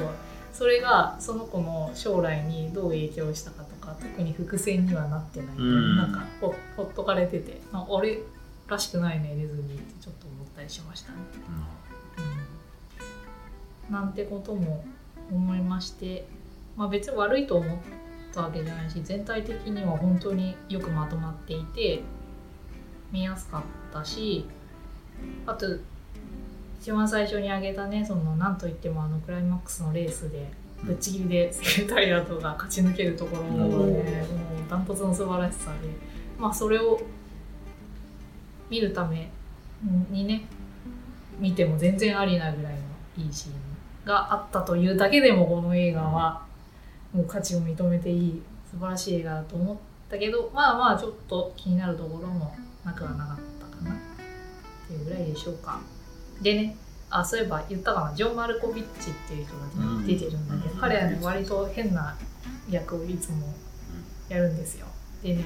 [0.52, 5.96] それがその子の将来にどう影響したかとか特に伏線にはなってない、うん。
[5.96, 8.20] なんかほほっとかれててあ俺
[8.68, 11.18] らしくないねディズニーってちょっと思ったりしましたね。
[13.88, 13.94] うん。
[13.94, 14.84] なんてことも
[15.30, 16.26] 思いまして、
[16.76, 17.78] まあ、別に悪いと思っ
[18.32, 22.02] たわけじゃないし全体的には本当によくまとまっていて
[23.10, 23.62] 見やすかっ
[23.92, 24.46] たし
[25.46, 25.66] あと
[26.80, 30.50] 一番最初に挙げたねそのなんといってもあのクライマックスのレースで
[30.82, 33.94] ぶっちぎりでセクレタリアトが勝ち抜けるところがねもう
[34.68, 35.88] ダントツの素晴らしさで
[36.38, 37.00] まあそれを
[38.68, 39.30] 見るため
[40.10, 40.46] にね
[41.38, 43.54] 見ても全然ありなぐらいのいいシーン
[44.04, 46.44] があったというだけでもこの映画は
[47.12, 49.76] もう価値を認めていい素晴らしい映画だと思っ
[50.10, 52.54] たけどまあまあちょっと気になるところも
[52.84, 53.94] なくはなかったかなっ
[54.88, 55.80] ていうぐらいでしょうか。
[56.40, 56.76] でね
[57.10, 58.14] あそういえば言ったかな？
[58.14, 60.06] ジョン・マルコビッチっていう人がうん。
[60.06, 60.80] 出てるんだけど、うん。
[60.80, 62.16] 彼はね割と変な
[62.70, 63.52] 役をいつも
[64.28, 64.86] やるんですよ。
[65.22, 65.44] でね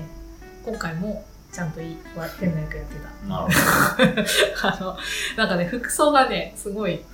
[0.65, 1.97] 今回もちゃんといい
[2.39, 3.29] 変な役やってた。
[3.29, 4.97] なるほ あの
[5.37, 7.05] なんかね服装がねすごい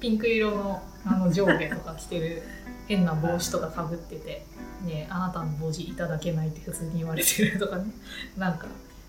[0.00, 2.42] ピンク色のあの上下とか着てる
[2.88, 4.44] 変な帽子とかかぶってて、
[4.84, 7.86] ね、あなたの帽子いただけないって普通に言われてるとかね。
[8.36, 8.66] なんか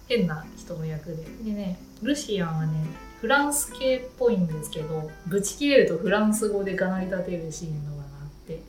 [0.08, 1.24] 変な人の役で。
[1.44, 2.74] でねルシアンはね
[3.20, 8.62] フランス系っぽいんですけどぶち切れるとフランス語でがなり立てるシーンのがあって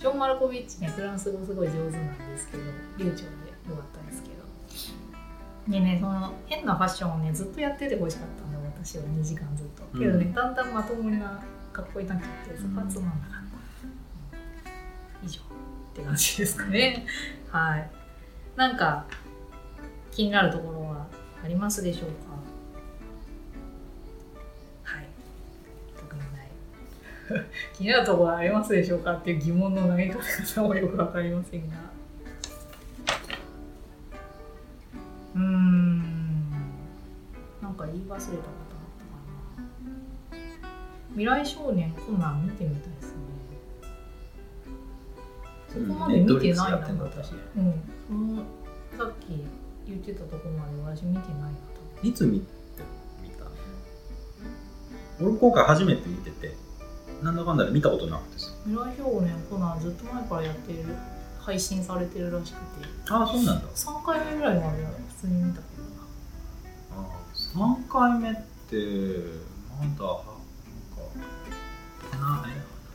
[0.00, 2.64] ジョン・マルコビッチねフランス語すごい上手なんですけど
[2.98, 4.42] 流暢でよかったですけど。
[5.68, 9.04] でねその変なファッションをねずっとやっててほしかったんだ私は。
[9.04, 9.98] 2時間ずっと。
[9.98, 11.40] けどね、うん、だんだんまともな
[11.72, 13.04] かっこいいなくてそこはつまん。
[13.06, 13.41] なかった、以上
[15.92, 17.06] って感じですかね。
[17.50, 17.90] はい。
[18.56, 19.06] なんか
[20.10, 21.06] 気になるところは
[21.44, 22.32] ありますでしょうか？
[27.74, 29.12] 気になるところありますでしょうか？
[29.14, 30.18] っていう疑問の投げ方
[30.62, 31.76] がもよくわかりませんが。
[35.34, 36.00] うん。
[37.62, 38.38] なんか言い忘れたことあっ
[40.30, 40.42] たかな。
[41.10, 42.88] 未来少年コナン見てみた
[45.72, 48.42] そこまで見てないな、私、うん、その
[48.98, 49.44] さっき
[49.86, 51.50] 言ってたところまで私見てないな。
[52.02, 52.46] いつ見て
[53.22, 53.44] 見た。
[55.20, 56.54] 俺今回初めて見てて。
[57.22, 58.48] なんだかんだで見たことなくてさ。
[58.64, 60.84] 未来少年コナンずっと前からやってる
[61.38, 62.64] 配信されてるらしくて。
[63.08, 63.68] ああそうなんだ。
[63.68, 65.90] 3回目ぐらいまでは普通に見たけどな
[66.96, 68.76] ああ3回目って
[69.70, 70.32] まだ
[72.18, 72.48] なんか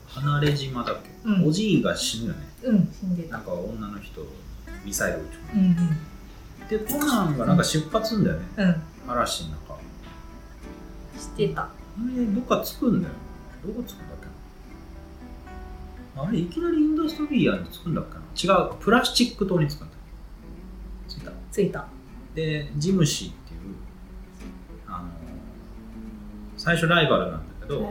[0.08, 3.36] 離れ島だっけ、うん、おじいが死ぬよねうん死んでた。
[3.36, 4.22] なんか女の人
[4.84, 9.78] ミサイル撃ち込んで、うんうん、でコナンがなんか出発すんだよね、うん、嵐の中。
[11.18, 11.62] 知ってた。
[11.62, 11.70] あ
[12.16, 13.14] れどっか着くんだよ。
[13.66, 14.28] どこ着くんだっけ
[16.20, 18.04] あれいきなりインダストリアに着くんだっ
[18.36, 18.54] けな。
[18.54, 19.94] 違うプラスチック島に着くんだ
[21.08, 21.32] 着いた。
[21.52, 21.86] 着いた。
[22.34, 23.60] でジムシーっていう
[24.86, 25.08] あの
[26.56, 27.90] 最初ライバルなんだけど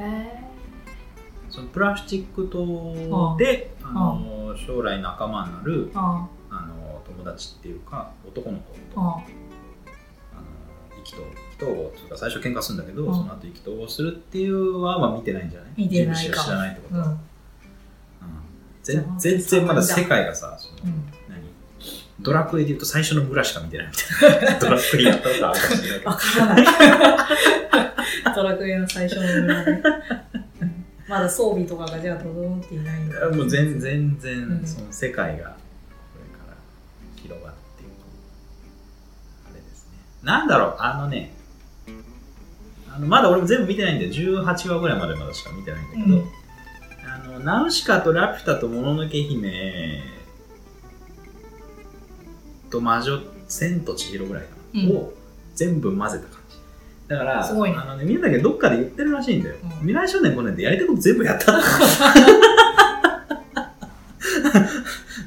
[1.49, 3.91] そのプラスチック島であ。
[3.91, 9.21] の将来仲間になるあの友達っていうか男の子とあの
[10.99, 15.69] 意気投意気投合っていうか最初喧嘩するんだけど、その後意気投合するっていうは、まあ、見てないんじゃない？
[15.77, 16.43] 見てないか。
[16.43, 17.19] 知らないってこと、うん、
[19.19, 20.93] 全然まだ世界がさその、
[21.29, 21.43] 何？
[22.19, 24.59] ドラクエで言うと最初の村しか見てないみたいな。
[24.59, 26.09] ドラクエやったことあるかもしれないけど。
[26.09, 26.65] わからない。
[28.35, 29.81] ドラクエの最初の村で
[31.07, 35.53] まだ装備とかがじゃあ整っていないんだもう全然全然、その世界がこ
[36.19, 36.57] れから
[37.15, 37.89] 広がっていく
[39.49, 39.99] あれですね。
[40.23, 41.33] なんだろうあのね
[42.97, 46.25] あのまだ俺も全部見てないんで18話ぐらいまでまだしか見てないんだけど、うん、
[47.05, 50.03] あのナウシカとラピュタともののけ姫
[52.69, 55.13] と魔女千と千尋ぐらいかな、うん、を
[55.55, 56.36] 全部混ぜた
[57.07, 59.55] だから、すごいね、あのね、みんなだけどっかで言ってるらしいんだよ。
[59.63, 61.53] うん、未来少年5年ってやりたいこと全部やった。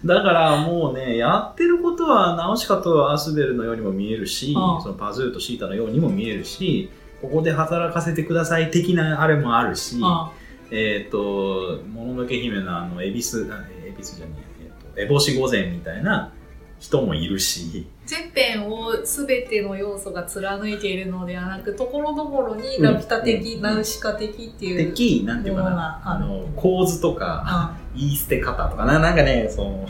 [0.04, 9.96] だからもうね、やってることはナオシカとアスベルのようにも見えるし、そのパズーとシータのようにも見えるし、ここで働かせてください的なあれもあるし、
[10.70, 13.50] えっ、ー、と、もののけ姫のあの、恵比寿、
[13.84, 14.32] 恵比寿じゃね
[14.96, 16.32] え、えー、と、烏帽子御前みたいな
[16.78, 29.86] 人もいるし、全編を全ての要素が貫いているのではなくところどころにラピュタ的、うん、ナウシカ的っていう的なんていうかなあの構図とか、言い捨て方とかななんかねその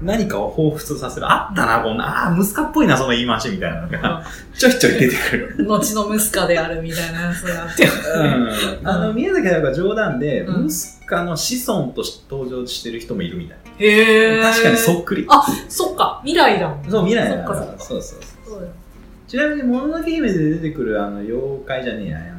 [0.00, 1.30] 何かを彷彿させる。
[1.30, 5.66] あったな、こんな、ああ、ムスカっぽいな、その言い回しみたいなのが、ちょいちょい出てくる。
[5.66, 7.86] 後のムスカであるみたいなやつがあって。
[7.86, 8.88] うん。
[8.88, 13.63] あの、宮崎駿が冗談で、うん、ムスカの子孫として登場してる人もいるみたいな。
[13.78, 14.42] へえ。
[14.42, 15.26] 確かにそっくり。
[15.28, 16.90] あ、そっか、未来だもん。
[16.90, 17.44] そう、未来だ。
[17.44, 17.78] かそっか。
[17.78, 18.68] そうそうそう。
[19.26, 22.34] ちなみに、もののけ姫で出てくる、あの、妖怪じゃねえや、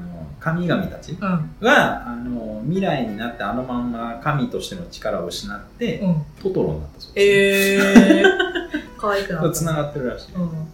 [0.45, 9.51] 神々たちが、うん、あの未来になってあのまんま神としての力を失って、うん、トトロになったそうです、えー、かわいくなった。
[9.51, 10.67] つながってるらしい、うん、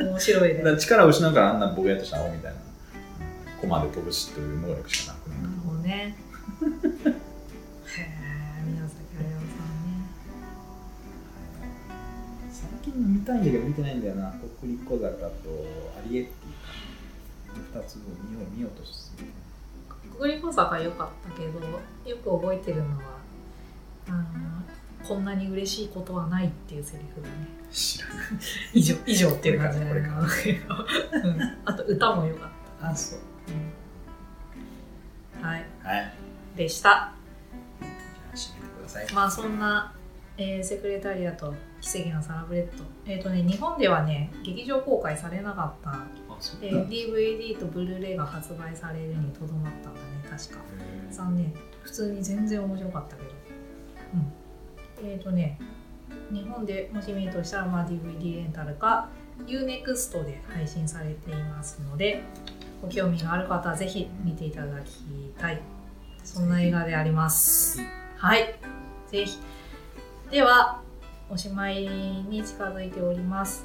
[0.08, 0.62] 面白いね。
[0.78, 2.58] 力を失うからあんなボケっとした青みたいな。
[3.60, 6.16] コマで飛ぶしという能力しかなくなるなるほどね
[12.96, 14.32] 見たいんだけど見てないんだよな。
[14.60, 15.26] 国立小坂と
[15.98, 19.24] アリエッティ2つを見よう見ようとして
[20.18, 23.02] 国立小坂良かったけどよく覚えてるのは
[24.08, 24.24] あの
[25.06, 27.34] こんなに嬉しいことはないっていうセリフだね。
[27.70, 28.16] 知らない。
[28.74, 32.90] 以上以上っていう感じだけど、うん、あと歌も良かった。
[32.90, 33.18] あそう、
[35.38, 36.12] うん、はい、はい、
[36.56, 37.12] でした。
[39.14, 39.92] まあそんな、
[40.38, 41.54] えー、セクレタリアと
[41.86, 42.82] 奇跡のサラブレッド。
[43.06, 46.04] えっ、ー、とね日本ではね劇場公開されなかった。
[46.60, 50.60] で DVD とブルーレイが発売されるにとどまったんだね確か。
[51.12, 51.54] 残念。
[51.82, 53.28] 普通に全然面白かったけど。
[55.02, 55.08] うん。
[55.08, 55.58] えっ、ー、とね
[56.32, 59.08] 日本でもし見るとしたら、まあ、DVD レンタルか
[59.46, 62.22] UNEXT で配信されていますので
[62.82, 65.04] ご興味がある方はぜひ見ていただき
[65.38, 65.62] たい。
[66.24, 67.80] そんな映画であります。
[68.16, 68.58] はい。
[69.08, 69.38] ぜひ。
[70.30, 70.82] では
[71.28, 73.64] おしまいに近づいております。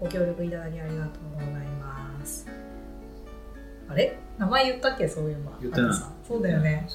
[0.00, 1.50] ご協力いただきありがとうござい
[1.80, 2.46] ます。
[3.88, 4.16] あれ？
[4.38, 5.06] 名前言ったっけ？
[5.06, 5.52] そういえば。
[5.60, 5.92] 言ってない。
[6.26, 6.88] そうだよね。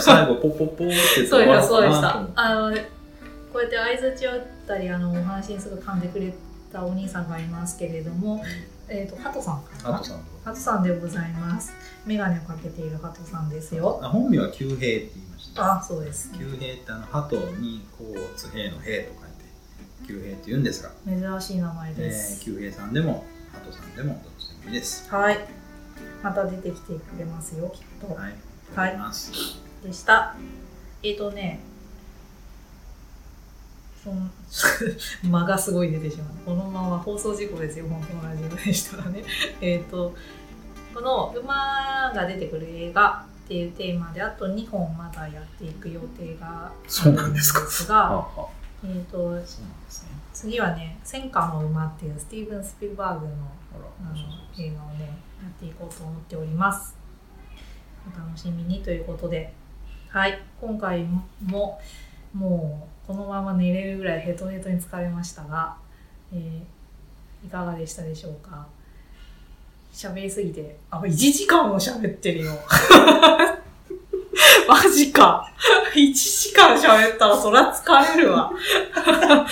[0.00, 1.62] 最後ポッポッポってそうでした。
[1.62, 2.76] そうでしたあの
[3.52, 6.34] こうやって相づちを打ったりあのお話にすぐ噛んでくれ
[6.72, 8.42] たお兄さんがいますけれども、
[8.88, 9.98] えっ、ー、とハトさんかな？
[10.44, 10.82] ハトさん。
[10.82, 11.72] でございます。
[12.04, 14.00] 眼鏡をかけているハトさんですよ。
[14.02, 15.23] あ本名は旧平って言いました
[15.56, 19.44] あそうです、ね、旧平ってあのハトにこう津平の平と書いて
[20.06, 20.90] 旧平って言うんですが。
[21.06, 25.08] 珍しい名前です、えー、旧平さんでもハトさんでもどっちでもいいです。
[25.10, 25.38] はい。
[26.22, 28.14] また出てきてくれますよきっと。
[28.14, 28.34] はい、
[28.74, 30.34] はい、でした。
[31.02, 31.60] えっ、ー、とね
[34.02, 34.28] その
[35.30, 36.28] 間がすごい出てしまう。
[36.44, 39.22] このまま放送事故ですよ本当のラジオでしたらね。
[39.60, 40.14] えっと
[40.94, 46.72] この馬が出てくる映画っていうテーマであと2本まだやっていく予定があ
[47.04, 48.26] るんですが
[48.86, 49.34] えーと、
[50.34, 53.32] 次はね「戦火の馬」っていうスティーブン・スピルバーグの
[54.00, 55.06] あの映画をね
[55.42, 56.94] やっていこうと思っております。
[58.14, 59.54] お楽しみにということで。
[60.08, 61.04] はい今回
[61.44, 61.80] も
[62.32, 65.76] もうこのまま寝れるぐらいヘトヘトに疲れましたが、
[66.32, 68.64] えー、いかがでしたでしょうか？
[69.94, 72.52] 喋りすぎて、あ、1時間も喋ってるよ。
[74.68, 75.48] マジか。
[75.94, 78.50] 1時間喋ったらそら疲れるわ。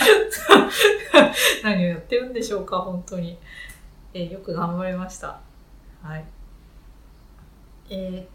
[1.62, 3.38] 何をやってるんでしょうか、本当に。
[4.12, 5.38] えー、よく頑張りました。
[6.02, 6.24] はい。
[7.88, 8.26] え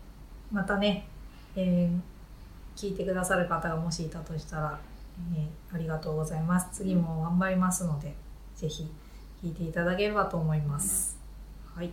[0.53, 1.10] ー、またね、
[1.58, 1.99] えー、
[2.82, 4.80] 聞いてくださる方がもしいたとしたら、
[5.36, 6.70] えー、ありがとうございます。
[6.72, 8.16] 次も頑張りますので、
[8.55, 8.89] ぜひ
[9.43, 11.16] 聞いていただければと思います。
[11.78, 11.92] はい。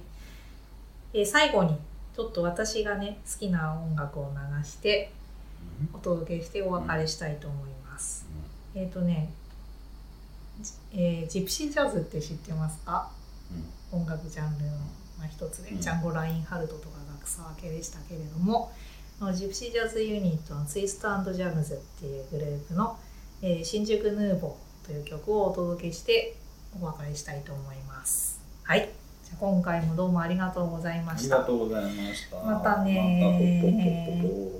[1.12, 1.76] えー、最後に、
[2.16, 5.12] ちょっと私がね、好きな音楽を流して、
[5.92, 8.26] お届けしてお別れしたいと思います。
[8.74, 9.30] うん、えっ、ー、とね、
[10.92, 13.10] えー、ジプシージャズって知ってますか、
[13.92, 14.72] うん、音楽ジャンルの、
[15.18, 18.72] まあ、一つで、ね、ジャンゴ・ラインハルトとかが草分けでしたけれども、
[19.34, 22.98] ジプシージャズユニットのツイストジャムズっていうグループの
[23.46, 26.34] えー、新宿ヌーボーという曲をお届けして
[26.80, 28.40] お別れしたいと思います。
[28.62, 29.03] はい。
[29.40, 31.36] 今回もどうもありがとうございました。
[31.36, 32.36] ありがとうございました。
[32.44, 34.54] またね